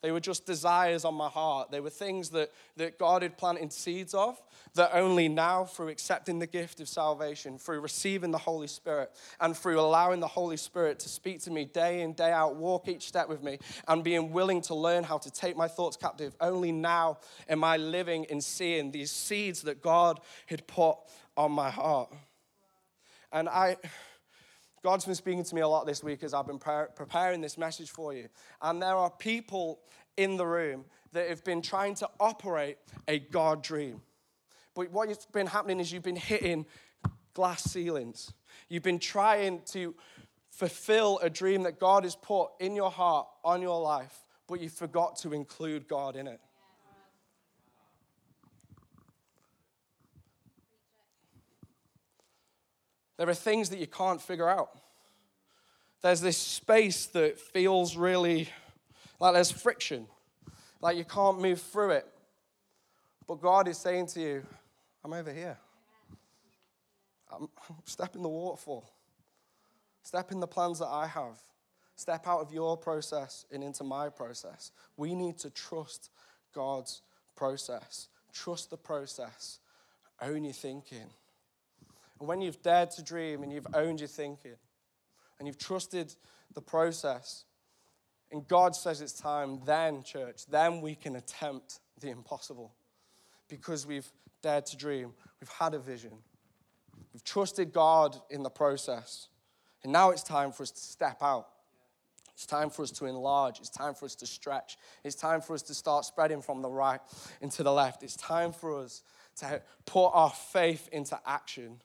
They 0.00 0.12
were 0.12 0.20
just 0.20 0.46
desires 0.46 1.04
on 1.04 1.14
my 1.14 1.28
heart. 1.28 1.72
They 1.72 1.80
were 1.80 1.90
things 1.90 2.30
that, 2.30 2.52
that 2.76 2.98
God 2.98 3.22
had 3.22 3.36
planted 3.36 3.72
seeds 3.72 4.14
of 4.14 4.40
that 4.74 4.90
only 4.92 5.28
now, 5.28 5.64
through 5.64 5.88
accepting 5.88 6.38
the 6.38 6.46
gift 6.46 6.80
of 6.80 6.88
salvation, 6.88 7.58
through 7.58 7.80
receiving 7.80 8.30
the 8.30 8.38
Holy 8.38 8.68
Spirit, 8.68 9.10
and 9.40 9.56
through 9.56 9.80
allowing 9.80 10.20
the 10.20 10.28
Holy 10.28 10.56
Spirit 10.56 11.00
to 11.00 11.08
speak 11.08 11.42
to 11.42 11.50
me 11.50 11.64
day 11.64 12.02
in, 12.02 12.12
day 12.12 12.30
out, 12.30 12.54
walk 12.54 12.86
each 12.86 13.08
step 13.08 13.28
with 13.28 13.42
me, 13.42 13.58
and 13.88 14.04
being 14.04 14.30
willing 14.30 14.60
to 14.62 14.74
learn 14.74 15.02
how 15.02 15.18
to 15.18 15.30
take 15.30 15.56
my 15.56 15.66
thoughts 15.66 15.96
captive, 15.96 16.36
only 16.40 16.70
now 16.70 17.18
am 17.48 17.64
I 17.64 17.76
living 17.76 18.26
and 18.30 18.42
seeing 18.42 18.92
these 18.92 19.10
seeds 19.10 19.62
that 19.62 19.82
God 19.82 20.20
had 20.46 20.66
put 20.66 20.96
on 21.36 21.50
my 21.52 21.70
heart. 21.70 22.12
And 23.32 23.48
I. 23.48 23.76
God's 24.82 25.04
been 25.04 25.14
speaking 25.14 25.44
to 25.44 25.54
me 25.54 25.60
a 25.60 25.68
lot 25.68 25.86
this 25.86 26.02
week 26.02 26.22
as 26.22 26.34
I've 26.34 26.46
been 26.46 26.58
preparing 26.58 27.40
this 27.40 27.58
message 27.58 27.90
for 27.90 28.14
you. 28.14 28.28
And 28.62 28.80
there 28.80 28.94
are 28.94 29.10
people 29.10 29.80
in 30.16 30.36
the 30.36 30.46
room 30.46 30.84
that 31.12 31.28
have 31.28 31.44
been 31.44 31.62
trying 31.62 31.94
to 31.96 32.08
operate 32.20 32.78
a 33.06 33.18
God 33.18 33.62
dream. 33.62 34.02
But 34.74 34.90
what's 34.92 35.26
been 35.26 35.46
happening 35.46 35.80
is 35.80 35.92
you've 35.92 36.02
been 36.02 36.16
hitting 36.16 36.66
glass 37.34 37.64
ceilings. 37.64 38.32
You've 38.68 38.82
been 38.82 38.98
trying 38.98 39.62
to 39.66 39.94
fulfill 40.50 41.18
a 41.22 41.30
dream 41.30 41.62
that 41.62 41.78
God 41.78 42.04
has 42.04 42.16
put 42.16 42.48
in 42.60 42.74
your 42.74 42.90
heart, 42.90 43.28
on 43.44 43.62
your 43.62 43.80
life, 43.80 44.24
but 44.48 44.60
you 44.60 44.68
forgot 44.68 45.16
to 45.18 45.32
include 45.32 45.88
God 45.88 46.16
in 46.16 46.26
it. 46.26 46.40
There 53.18 53.28
are 53.28 53.34
things 53.34 53.68
that 53.70 53.78
you 53.78 53.86
can't 53.86 54.22
figure 54.22 54.48
out. 54.48 54.70
There's 56.00 56.20
this 56.20 56.38
space 56.38 57.06
that 57.06 57.38
feels 57.38 57.96
really 57.96 58.48
like 59.20 59.34
there's 59.34 59.50
friction, 59.50 60.06
like 60.80 60.96
you 60.96 61.04
can't 61.04 61.40
move 61.40 61.60
through 61.60 61.90
it. 61.90 62.06
But 63.26 63.42
God 63.42 63.68
is 63.68 63.76
saying 63.76 64.06
to 64.08 64.20
you, 64.20 64.46
I'm 65.04 65.12
over 65.12 65.32
here. 65.32 65.58
I'm, 67.32 67.48
step 67.84 68.14
in 68.14 68.22
the 68.22 68.28
waterfall. 68.28 68.88
Step 70.02 70.32
in 70.32 70.40
the 70.40 70.46
plans 70.46 70.78
that 70.78 70.86
I 70.86 71.06
have. 71.06 71.36
Step 71.96 72.28
out 72.28 72.40
of 72.40 72.52
your 72.52 72.76
process 72.76 73.44
and 73.52 73.62
into 73.62 73.82
my 73.82 74.08
process. 74.08 74.70
We 74.96 75.14
need 75.14 75.36
to 75.38 75.50
trust 75.50 76.10
God's 76.54 77.02
process. 77.36 78.08
Trust 78.32 78.70
the 78.70 78.76
process. 78.76 79.58
Own 80.22 80.44
your 80.44 80.52
thinking. 80.52 81.10
And 82.18 82.28
when 82.28 82.40
you've 82.40 82.62
dared 82.62 82.90
to 82.92 83.02
dream 83.02 83.42
and 83.42 83.52
you've 83.52 83.66
owned 83.74 84.00
your 84.00 84.08
thinking 84.08 84.56
and 85.38 85.46
you've 85.46 85.58
trusted 85.58 86.14
the 86.54 86.60
process, 86.60 87.44
and 88.30 88.46
God 88.46 88.74
says 88.74 89.00
it's 89.00 89.12
time, 89.12 89.60
then, 89.64 90.02
church, 90.02 90.46
then 90.46 90.80
we 90.80 90.94
can 90.94 91.16
attempt 91.16 91.80
the 92.00 92.10
impossible 92.10 92.74
because 93.48 93.86
we've 93.86 94.10
dared 94.42 94.66
to 94.66 94.76
dream, 94.76 95.12
we've 95.40 95.48
had 95.48 95.74
a 95.74 95.78
vision, 95.78 96.12
we've 97.12 97.24
trusted 97.24 97.72
God 97.72 98.20
in 98.30 98.42
the 98.42 98.50
process. 98.50 99.28
And 99.82 99.92
now 99.92 100.10
it's 100.10 100.22
time 100.22 100.52
for 100.52 100.64
us 100.64 100.70
to 100.72 100.80
step 100.80 101.22
out. 101.22 101.46
It's 102.34 102.46
time 102.46 102.70
for 102.70 102.82
us 102.82 102.90
to 102.92 103.06
enlarge. 103.06 103.58
It's 103.58 103.70
time 103.70 103.94
for 103.94 104.04
us 104.04 104.14
to 104.16 104.26
stretch. 104.26 104.76
It's 105.02 105.16
time 105.16 105.40
for 105.40 105.54
us 105.54 105.62
to 105.62 105.74
start 105.74 106.04
spreading 106.04 106.40
from 106.40 106.62
the 106.62 106.68
right 106.68 107.00
into 107.40 107.64
the 107.64 107.72
left. 107.72 108.02
It's 108.02 108.16
time 108.16 108.52
for 108.52 108.78
us 108.78 109.02
to 109.38 109.60
put 109.86 110.08
our 110.08 110.30
faith 110.30 110.88
into 110.92 111.18
action 111.26 111.80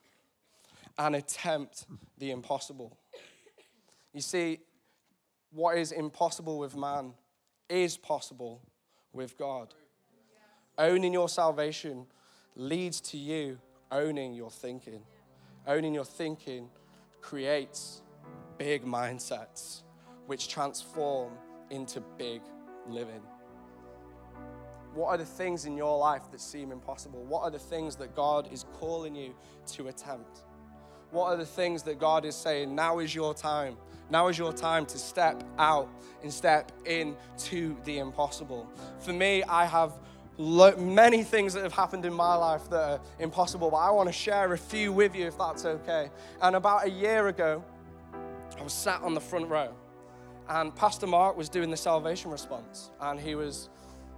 and 0.97 1.15
attempt 1.15 1.85
the 2.17 2.31
impossible. 2.31 2.97
You 4.13 4.21
see, 4.21 4.59
what 5.51 5.77
is 5.77 5.91
impossible 5.91 6.59
with 6.59 6.75
man 6.75 7.13
is 7.69 7.97
possible 7.97 8.61
with 9.11 9.37
God. 9.37 9.73
Owning 10.77 11.13
your 11.13 11.29
salvation 11.29 12.07
leads 12.55 13.01
to 13.01 13.17
you 13.17 13.59
owning 13.93 14.33
your 14.33 14.49
thinking. 14.49 15.01
Owning 15.67 15.93
your 15.93 16.03
thinking 16.03 16.69
creates 17.21 18.01
big 18.57 18.83
mindsets 18.83 19.83
which 20.25 20.47
transform 20.47 21.33
into 21.69 22.01
big 22.17 22.41
living. 22.87 23.21
What 24.93 25.09
are 25.09 25.17
the 25.17 25.25
things 25.25 25.65
in 25.65 25.77
your 25.77 25.97
life 25.97 26.23
that 26.31 26.41
seem 26.41 26.71
impossible? 26.71 27.23
What 27.23 27.43
are 27.43 27.51
the 27.51 27.59
things 27.59 27.95
that 27.97 28.15
God 28.15 28.51
is 28.51 28.65
calling 28.73 29.15
you 29.15 29.33
to 29.73 29.87
attempt? 29.87 30.41
What 31.13 31.27
are 31.27 31.37
the 31.37 31.45
things 31.45 31.83
that 31.83 31.99
God 31.99 32.25
is 32.25 32.35
saying, 32.35 32.73
now 32.73 32.97
is 32.97 33.13
your 33.13 33.35
time? 33.35 33.77
Now 34.09 34.29
is 34.29 34.37
your 34.37 34.51
time 34.51 34.87
to 34.87 34.97
step 34.97 35.43
out 35.59 35.87
and 36.23 36.33
step 36.33 36.71
into 36.85 37.77
the 37.83 37.99
impossible. 37.99 38.67
For 38.99 39.13
me, 39.13 39.43
I 39.43 39.65
have 39.65 39.93
lo- 40.39 40.75
many 40.75 41.23
things 41.23 41.53
that 41.53 41.61
have 41.61 41.71
happened 41.71 42.03
in 42.05 42.13
my 42.13 42.33
life 42.33 42.67
that 42.71 42.81
are 42.81 43.01
impossible, 43.19 43.69
but 43.69 43.77
I 43.77 43.91
want 43.91 44.09
to 44.09 44.13
share 44.13 44.51
a 44.53 44.57
few 44.57 44.91
with 44.91 45.15
you 45.15 45.27
if 45.27 45.37
that's 45.37 45.65
okay. 45.65 46.09
And 46.41 46.55
about 46.55 46.87
a 46.87 46.89
year 46.89 47.27
ago, 47.27 47.63
I 48.59 48.63
was 48.63 48.73
sat 48.73 49.03
on 49.03 49.13
the 49.13 49.21
front 49.21 49.47
row, 49.49 49.71
and 50.49 50.75
Pastor 50.75 51.05
Mark 51.05 51.37
was 51.37 51.47
doing 51.47 51.69
the 51.69 51.77
salvation 51.77 52.31
response, 52.31 52.89
and 52.99 53.19
he 53.19 53.35
was 53.35 53.69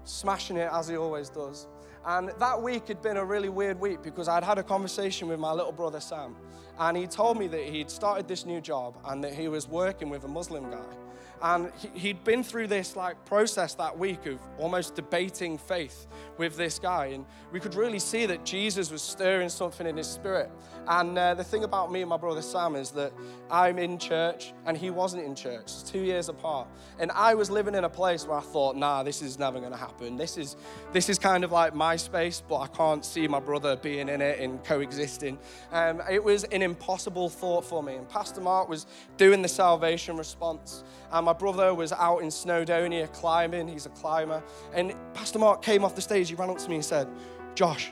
smashing 0.05 0.55
it 0.55 0.69
as 0.71 0.87
he 0.87 0.95
always 0.95 1.27
does. 1.27 1.67
And 2.05 2.31
that 2.39 2.61
week 2.61 2.87
had 2.87 3.01
been 3.01 3.17
a 3.17 3.25
really 3.25 3.49
weird 3.49 3.81
week 3.81 4.01
because 4.01 4.29
I'd 4.29 4.45
had 4.45 4.59
a 4.59 4.63
conversation 4.63 5.27
with 5.27 5.39
my 5.39 5.51
little 5.51 5.73
brother 5.73 5.99
Sam. 5.99 6.35
And 6.77 6.97
he 6.97 7.07
told 7.07 7.37
me 7.37 7.47
that 7.47 7.63
he'd 7.63 7.89
started 7.89 8.27
this 8.27 8.45
new 8.45 8.59
job 8.59 8.97
and 9.05 9.23
that 9.23 9.33
he 9.33 9.47
was 9.47 9.67
working 9.67 10.09
with 10.09 10.23
a 10.25 10.27
Muslim 10.27 10.69
guy. 10.69 11.04
And 11.41 11.71
he'd 11.93 12.23
been 12.23 12.43
through 12.43 12.67
this 12.67 12.95
like 12.95 13.23
process 13.25 13.75
that 13.75 13.97
week 13.97 14.25
of 14.25 14.39
almost 14.57 14.95
debating 14.95 15.57
faith 15.57 16.07
with 16.37 16.57
this 16.57 16.79
guy. 16.79 17.07
And 17.07 17.25
we 17.51 17.59
could 17.59 17.75
really 17.75 17.99
see 17.99 18.25
that 18.25 18.45
Jesus 18.45 18.91
was 18.91 19.01
stirring 19.01 19.49
something 19.49 19.85
in 19.85 19.97
his 19.97 20.07
spirit. 20.07 20.49
And 20.87 21.17
uh, 21.17 21.33
the 21.33 21.43
thing 21.43 21.63
about 21.63 21.91
me 21.91 22.01
and 22.01 22.09
my 22.09 22.17
brother 22.17 22.41
Sam 22.41 22.75
is 22.75 22.91
that 22.91 23.11
I'm 23.49 23.79
in 23.79 23.97
church 23.97 24.53
and 24.65 24.77
he 24.77 24.89
wasn't 24.89 25.23
in 25.23 25.35
church. 25.35 25.63
It's 25.63 25.83
two 25.83 25.99
years 25.99 26.29
apart. 26.29 26.67
And 26.99 27.11
I 27.11 27.33
was 27.33 27.49
living 27.49 27.75
in 27.75 27.83
a 27.83 27.89
place 27.89 28.27
where 28.27 28.37
I 28.37 28.41
thought, 28.41 28.75
nah, 28.75 29.03
this 29.03 29.21
is 29.21 29.39
never 29.39 29.59
going 29.59 29.71
to 29.71 29.77
happen. 29.77 30.15
This 30.15 30.37
is, 30.37 30.55
this 30.93 31.09
is 31.09 31.17
kind 31.17 31.43
of 31.43 31.51
like 31.51 31.73
my 31.73 31.95
space, 31.95 32.41
but 32.47 32.59
I 32.59 32.67
can't 32.67 33.03
see 33.03 33.27
my 33.27 33.39
brother 33.39 33.75
being 33.75 34.09
in 34.09 34.21
it 34.21 34.39
and 34.39 34.63
coexisting. 34.63 35.39
Um, 35.71 36.01
it 36.09 36.23
was 36.23 36.43
an 36.45 36.61
impossible 36.61 37.29
thought 37.29 37.65
for 37.65 37.81
me. 37.81 37.95
And 37.95 38.07
Pastor 38.07 38.41
Mark 38.41 38.69
was 38.69 38.85
doing 39.17 39.41
the 39.41 39.47
salvation 39.47 40.17
response. 40.17 40.83
And 41.11 41.24
my 41.25 41.33
brother 41.33 41.73
was 41.73 41.91
out 41.91 42.19
in 42.19 42.29
Snowdonia 42.29 43.11
climbing. 43.11 43.67
He's 43.67 43.85
a 43.85 43.89
climber. 43.89 44.43
And 44.73 44.93
Pastor 45.13 45.39
Mark 45.39 45.61
came 45.61 45.83
off 45.83 45.95
the 45.95 46.01
stage. 46.01 46.29
He 46.29 46.35
ran 46.35 46.49
up 46.49 46.59
to 46.59 46.69
me 46.69 46.75
and 46.75 46.85
said, 46.85 47.07
Josh, 47.55 47.91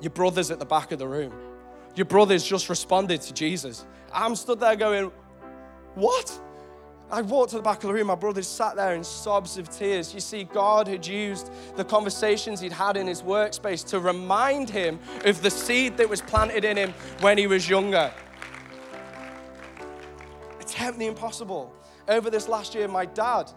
your 0.00 0.10
brother's 0.10 0.50
at 0.50 0.58
the 0.58 0.66
back 0.66 0.92
of 0.92 0.98
the 0.98 1.08
room. 1.08 1.32
Your 1.96 2.04
brother's 2.04 2.44
just 2.44 2.68
responded 2.68 3.22
to 3.22 3.32
Jesus. 3.32 3.86
I'm 4.12 4.36
stood 4.36 4.60
there 4.60 4.76
going, 4.76 5.10
What? 5.94 6.38
I 7.10 7.22
walked 7.22 7.50
to 7.50 7.56
the 7.56 7.62
back 7.62 7.78
of 7.78 7.88
the 7.88 7.92
room. 7.94 8.06
My 8.06 8.14
brother 8.14 8.42
sat 8.42 8.76
there 8.76 8.94
in 8.94 9.02
sobs 9.02 9.58
of 9.58 9.68
tears. 9.68 10.14
You 10.14 10.20
see, 10.20 10.44
God 10.44 10.86
had 10.86 11.04
used 11.04 11.50
the 11.74 11.84
conversations 11.84 12.60
he'd 12.60 12.70
had 12.70 12.96
in 12.96 13.08
his 13.08 13.22
workspace 13.22 13.84
to 13.88 13.98
remind 13.98 14.70
him 14.70 15.00
of 15.24 15.42
the 15.42 15.50
seed 15.50 15.96
that 15.96 16.08
was 16.08 16.20
planted 16.20 16.64
in 16.64 16.76
him 16.76 16.94
when 17.18 17.36
he 17.36 17.48
was 17.48 17.68
younger. 17.68 18.12
Attempt 20.60 21.00
the 21.00 21.06
impossible. 21.08 21.74
Over 22.10 22.28
this 22.28 22.48
last 22.48 22.74
year, 22.74 22.88
my 22.88 23.06
dad 23.06 23.52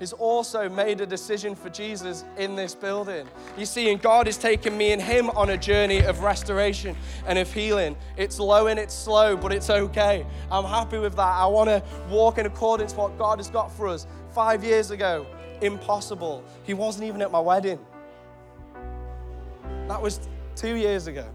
has 0.00 0.12
also 0.12 0.68
made 0.68 1.00
a 1.00 1.06
decision 1.06 1.54
for 1.54 1.70
Jesus 1.70 2.24
in 2.36 2.56
this 2.56 2.74
building. 2.74 3.28
You 3.56 3.64
see, 3.64 3.92
and 3.92 4.02
God 4.02 4.26
has 4.26 4.36
taken 4.36 4.76
me 4.76 4.90
and 4.90 5.00
him 5.00 5.30
on 5.30 5.50
a 5.50 5.56
journey 5.56 6.00
of 6.00 6.18
restoration 6.18 6.96
and 7.28 7.38
of 7.38 7.52
healing. 7.52 7.96
It's 8.16 8.40
low 8.40 8.66
and 8.66 8.80
it's 8.80 8.92
slow, 8.92 9.36
but 9.36 9.52
it's 9.52 9.70
okay. 9.70 10.26
I'm 10.50 10.64
happy 10.64 10.98
with 10.98 11.14
that. 11.14 11.36
I 11.36 11.46
want 11.46 11.68
to 11.70 11.80
walk 12.10 12.38
in 12.38 12.46
accordance 12.46 12.90
with 12.90 12.98
what 12.98 13.16
God 13.16 13.38
has 13.38 13.48
got 13.48 13.70
for 13.70 13.86
us. 13.86 14.08
Five 14.34 14.64
years 14.64 14.90
ago, 14.90 15.24
impossible. 15.60 16.42
He 16.64 16.74
wasn't 16.74 17.04
even 17.04 17.22
at 17.22 17.30
my 17.30 17.38
wedding. 17.38 17.78
That 19.86 20.02
was 20.02 20.18
two 20.56 20.74
years 20.74 21.06
ago. 21.06 21.26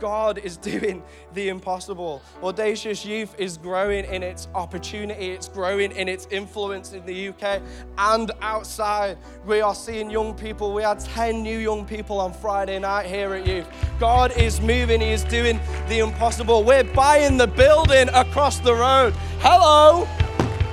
God 0.00 0.38
is 0.38 0.56
doing 0.72 1.02
the 1.34 1.48
impossible. 1.48 2.22
Audacious 2.42 3.04
Youth 3.04 3.34
is 3.38 3.56
growing 3.58 4.04
in 4.04 4.22
its 4.22 4.48
opportunity, 4.54 5.30
it's 5.30 5.48
growing 5.48 5.92
in 5.92 6.08
its 6.08 6.26
influence 6.30 6.92
in 6.92 7.04
the 7.06 7.28
UK 7.28 7.60
and 7.98 8.30
outside. 8.40 9.18
We 9.46 9.60
are 9.60 9.74
seeing 9.74 10.10
young 10.10 10.34
people. 10.34 10.72
We 10.72 10.82
had 10.82 11.00
10 11.00 11.42
new 11.42 11.58
young 11.58 11.84
people 11.84 12.20
on 12.20 12.32
Friday 12.32 12.78
night 12.78 13.06
here 13.06 13.34
at 13.34 13.46
Youth. 13.46 13.66
God 13.98 14.36
is 14.36 14.60
moving, 14.60 15.00
He 15.00 15.12
is 15.12 15.24
doing 15.24 15.60
the 15.88 15.98
impossible. 15.98 16.64
We're 16.64 16.84
buying 16.84 17.36
the 17.36 17.46
building 17.46 18.08
across 18.10 18.58
the 18.58 18.74
road. 18.74 19.14
Hello! 19.40 20.08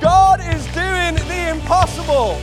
God 0.01 0.39
is 0.41 0.65
doing 0.73 1.15
the 1.27 1.49
impossible 1.51 2.39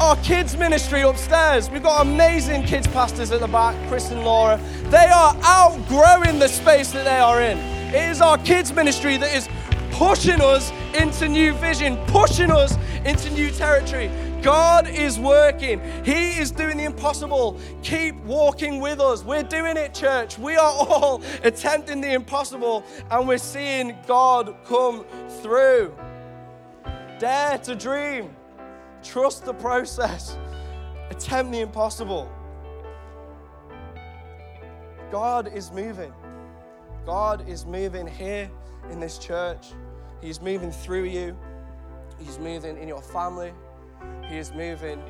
our 0.00 0.16
kids 0.16 0.56
ministry 0.56 1.02
upstairs. 1.02 1.68
We've 1.70 1.82
got 1.82 2.06
amazing 2.06 2.64
kids 2.64 2.86
pastors 2.86 3.30
at 3.32 3.40
the 3.40 3.46
back, 3.46 3.76
Chris 3.88 4.10
and 4.10 4.24
Laura. 4.24 4.58
They 4.84 4.96
are 4.96 5.36
outgrowing 5.42 6.38
the 6.38 6.48
space 6.48 6.90
that 6.92 7.04
they 7.04 7.18
are 7.18 7.42
in. 7.42 7.58
It 7.94 8.08
is 8.08 8.22
our 8.22 8.38
kids 8.38 8.72
ministry 8.72 9.18
that 9.18 9.34
is 9.34 9.46
pushing 9.90 10.40
us 10.40 10.72
into 10.98 11.28
new 11.28 11.52
vision, 11.52 11.98
pushing 12.06 12.50
us 12.50 12.78
into 13.04 13.28
new 13.30 13.50
territory. 13.50 14.10
God 14.40 14.88
is 14.88 15.18
working, 15.18 15.82
He 16.02 16.38
is 16.38 16.50
doing 16.50 16.78
the 16.78 16.84
impossible. 16.84 17.60
Keep 17.82 18.16
walking 18.24 18.80
with 18.80 19.00
us. 19.00 19.22
We're 19.22 19.42
doing 19.42 19.76
it, 19.76 19.92
church. 19.92 20.38
We 20.38 20.56
are 20.56 20.72
all 20.72 21.22
attempting 21.44 22.00
the 22.00 22.14
impossible, 22.14 22.84
and 23.10 23.28
we're 23.28 23.36
seeing 23.36 23.94
God 24.06 24.56
come 24.64 25.04
through. 25.42 25.94
Dare 27.18 27.58
to 27.58 27.74
dream, 27.74 28.34
trust 29.02 29.44
the 29.44 29.54
process, 29.54 30.36
attempt 31.10 31.52
the 31.52 31.60
impossible. 31.60 32.30
God 35.10 35.52
is 35.52 35.72
moving. 35.72 36.12
God 37.04 37.48
is 37.48 37.66
moving 37.66 38.06
here 38.06 38.50
in 38.90 39.00
this 39.00 39.18
church. 39.18 39.68
He's 40.20 40.40
moving 40.40 40.70
through 40.70 41.04
you. 41.04 41.36
He's 42.18 42.38
moving 42.38 42.76
in 42.76 42.86
your 42.86 43.02
family. 43.02 43.52
He 44.28 44.38
is 44.38 44.52
moving 44.52 45.02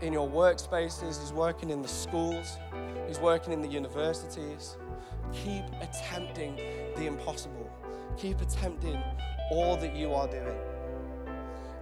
in 0.00 0.12
your 0.12 0.28
workspaces. 0.28 1.20
He's 1.20 1.32
working 1.32 1.70
in 1.70 1.82
the 1.82 1.88
schools. 1.88 2.58
He's 3.06 3.18
working 3.18 3.52
in 3.52 3.60
the 3.60 3.68
universities. 3.68 4.76
Keep 5.32 5.64
attempting 5.80 6.56
the 6.96 7.06
impossible. 7.06 7.70
Keep 8.16 8.40
attempting 8.40 9.00
all 9.50 9.76
that 9.76 9.94
you 9.94 10.14
are 10.14 10.28
doing. 10.28 10.58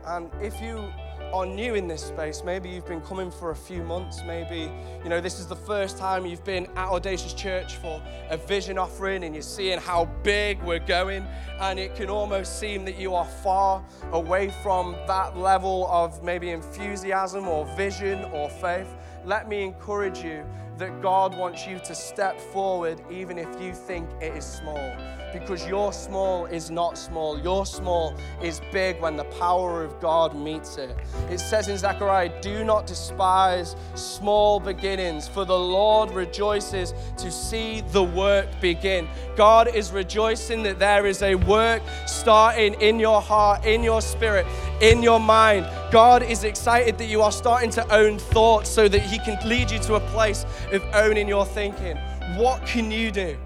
And 0.07 0.31
if 0.41 0.61
you 0.61 0.91
are 1.33 1.47
new 1.47 1.75
in 1.75 1.87
this 1.87 2.03
space, 2.03 2.43
maybe 2.45 2.69
you've 2.69 2.87
been 2.87 3.01
coming 3.01 3.31
for 3.31 3.51
a 3.51 3.57
few 3.57 3.83
months, 3.83 4.23
maybe 4.27 4.71
you 5.03 5.09
know 5.09 5.21
this 5.21 5.39
is 5.39 5.47
the 5.47 5.57
first 5.57 5.97
time 5.97 6.27
you've 6.27 6.45
been 6.45 6.67
at 6.77 6.89
Audacious 6.89 7.33
Church 7.33 7.77
for 7.77 8.03
a 8.31 8.37
vision 8.37 8.79
offering 8.79 9.25
and 9.25 9.35
you're 9.35 9.43
seeing 9.43 9.79
how 9.79 10.07
big 10.23 10.63
we're 10.63 10.79
going, 10.79 11.25
and 11.61 11.79
it 11.79 11.95
can 11.95 12.09
almost 12.09 12.59
seem 12.59 12.85
that 12.85 12.99
you 12.99 13.15
are 13.15 13.25
far 13.25 13.85
away 14.13 14.53
from 14.63 14.93
that 15.07 15.37
level 15.37 15.87
of 15.91 16.23
maybe 16.23 16.51
enthusiasm 16.51 17.47
or 17.47 17.65
vision 17.77 18.25
or 18.33 18.49
faith. 18.49 18.89
Let 19.25 19.49
me 19.49 19.63
encourage 19.63 20.25
you 20.25 20.45
that 20.79 21.03
God 21.03 21.37
wants 21.37 21.67
you 21.67 21.79
to 21.81 21.95
step 21.95 22.41
forward 22.41 23.01
even 23.11 23.39
if 23.39 23.49
you 23.61 23.73
think 23.73 24.09
it 24.21 24.35
is 24.35 24.45
small 24.47 25.20
because 25.33 25.67
your 25.67 25.93
small 25.93 26.47
is 26.47 26.71
not 26.71 26.99
small. 26.99 27.39
Your 27.41 27.67
small 27.67 28.15
is 28.43 28.61
big 28.73 29.01
when 29.01 29.17
the 29.17 29.25
power 29.25 29.83
of 29.85 30.01
God 30.01 30.35
meets 30.35 30.77
it. 30.77 30.97
It 31.31 31.39
says 31.39 31.69
in 31.69 31.79
Zechariah, 31.79 32.41
Do 32.41 32.65
not 32.65 32.87
despise 32.87 33.77
small 33.95 34.61
beginnings, 34.61 35.29
for 35.29 35.45
the 35.45 35.59
Lord 35.59 36.11
rejoices 36.11 36.95
to 37.19 37.31
see 37.31 37.83
the 37.93 38.03
work 38.03 38.49
begin. 38.61 39.09
God 39.37 39.75
is 39.75 39.93
rejoicing 39.93 40.63
that 40.65 40.79
there 40.79 41.07
is 41.07 41.23
a 41.23 41.35
work 41.35 41.83
starting 42.07 42.75
in 42.75 42.99
your 42.99 43.21
heart, 43.21 43.65
in 43.65 43.83
your 43.83 44.01
spirit, 44.01 44.47
in 44.81 45.03
your 45.03 45.21
mind. 45.21 45.67
God 45.91 46.23
is 46.23 46.45
excited 46.45 46.99
that 46.99 47.07
you 47.07 47.23
are 47.23 47.33
starting 47.33 47.71
to 47.71 47.95
own 47.95 48.19
thoughts 48.19 48.71
so 48.71 48.89
that 48.89 49.03
He 49.03 49.19
can 49.19 49.39
lead 49.49 49.71
you 49.71 49.79
to 49.81 49.95
a 49.95 50.01
place 50.01 50.45
of 50.73 50.83
owning 50.95 51.29
your 51.29 51.45
thinking. 51.45 51.97
What 52.37 52.65
can 52.65 52.91
you 52.91 53.11
do? 53.11 53.37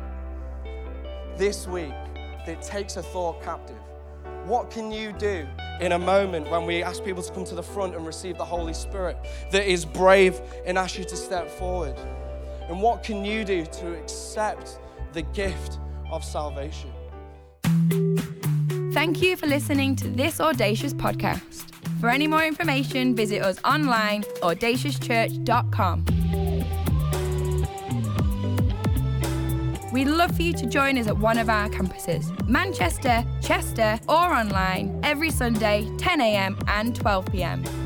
This 1.36 1.66
week 1.66 1.94
that 2.46 2.62
takes 2.62 2.96
a 2.96 3.02
thought 3.02 3.42
captive? 3.42 3.78
What 4.44 4.70
can 4.70 4.92
you 4.92 5.12
do 5.12 5.46
in 5.80 5.92
a 5.92 5.98
moment 5.98 6.50
when 6.50 6.66
we 6.66 6.82
ask 6.82 7.02
people 7.04 7.22
to 7.22 7.32
come 7.32 7.44
to 7.44 7.54
the 7.54 7.62
front 7.62 7.94
and 7.94 8.06
receive 8.06 8.36
the 8.36 8.44
Holy 8.44 8.74
Spirit 8.74 9.16
that 9.50 9.66
is 9.66 9.84
brave 9.84 10.40
and 10.66 10.78
ask 10.78 10.98
you 10.98 11.04
to 11.04 11.16
step 11.16 11.50
forward? 11.50 11.98
And 12.68 12.80
what 12.80 13.02
can 13.02 13.24
you 13.24 13.44
do 13.44 13.64
to 13.64 13.94
accept 13.94 14.78
the 15.12 15.22
gift 15.22 15.78
of 16.10 16.24
salvation? 16.24 16.92
Thank 18.92 19.22
you 19.22 19.36
for 19.36 19.46
listening 19.46 19.96
to 19.96 20.08
this 20.08 20.40
Audacious 20.40 20.94
podcast. 20.94 21.70
For 22.00 22.08
any 22.10 22.26
more 22.26 22.44
information, 22.44 23.16
visit 23.16 23.42
us 23.42 23.58
online, 23.64 24.22
audaciouschurch.com. 24.42 26.13
We'd 29.94 30.08
love 30.08 30.34
for 30.34 30.42
you 30.42 30.52
to 30.54 30.66
join 30.66 30.98
us 30.98 31.06
at 31.06 31.16
one 31.16 31.38
of 31.38 31.48
our 31.48 31.68
campuses 31.68 32.26
Manchester, 32.48 33.24
Chester, 33.40 34.00
or 34.08 34.16
online 34.16 34.98
every 35.04 35.30
Sunday, 35.30 35.84
10am 35.98 36.60
and 36.66 36.98
12pm. 36.98 37.83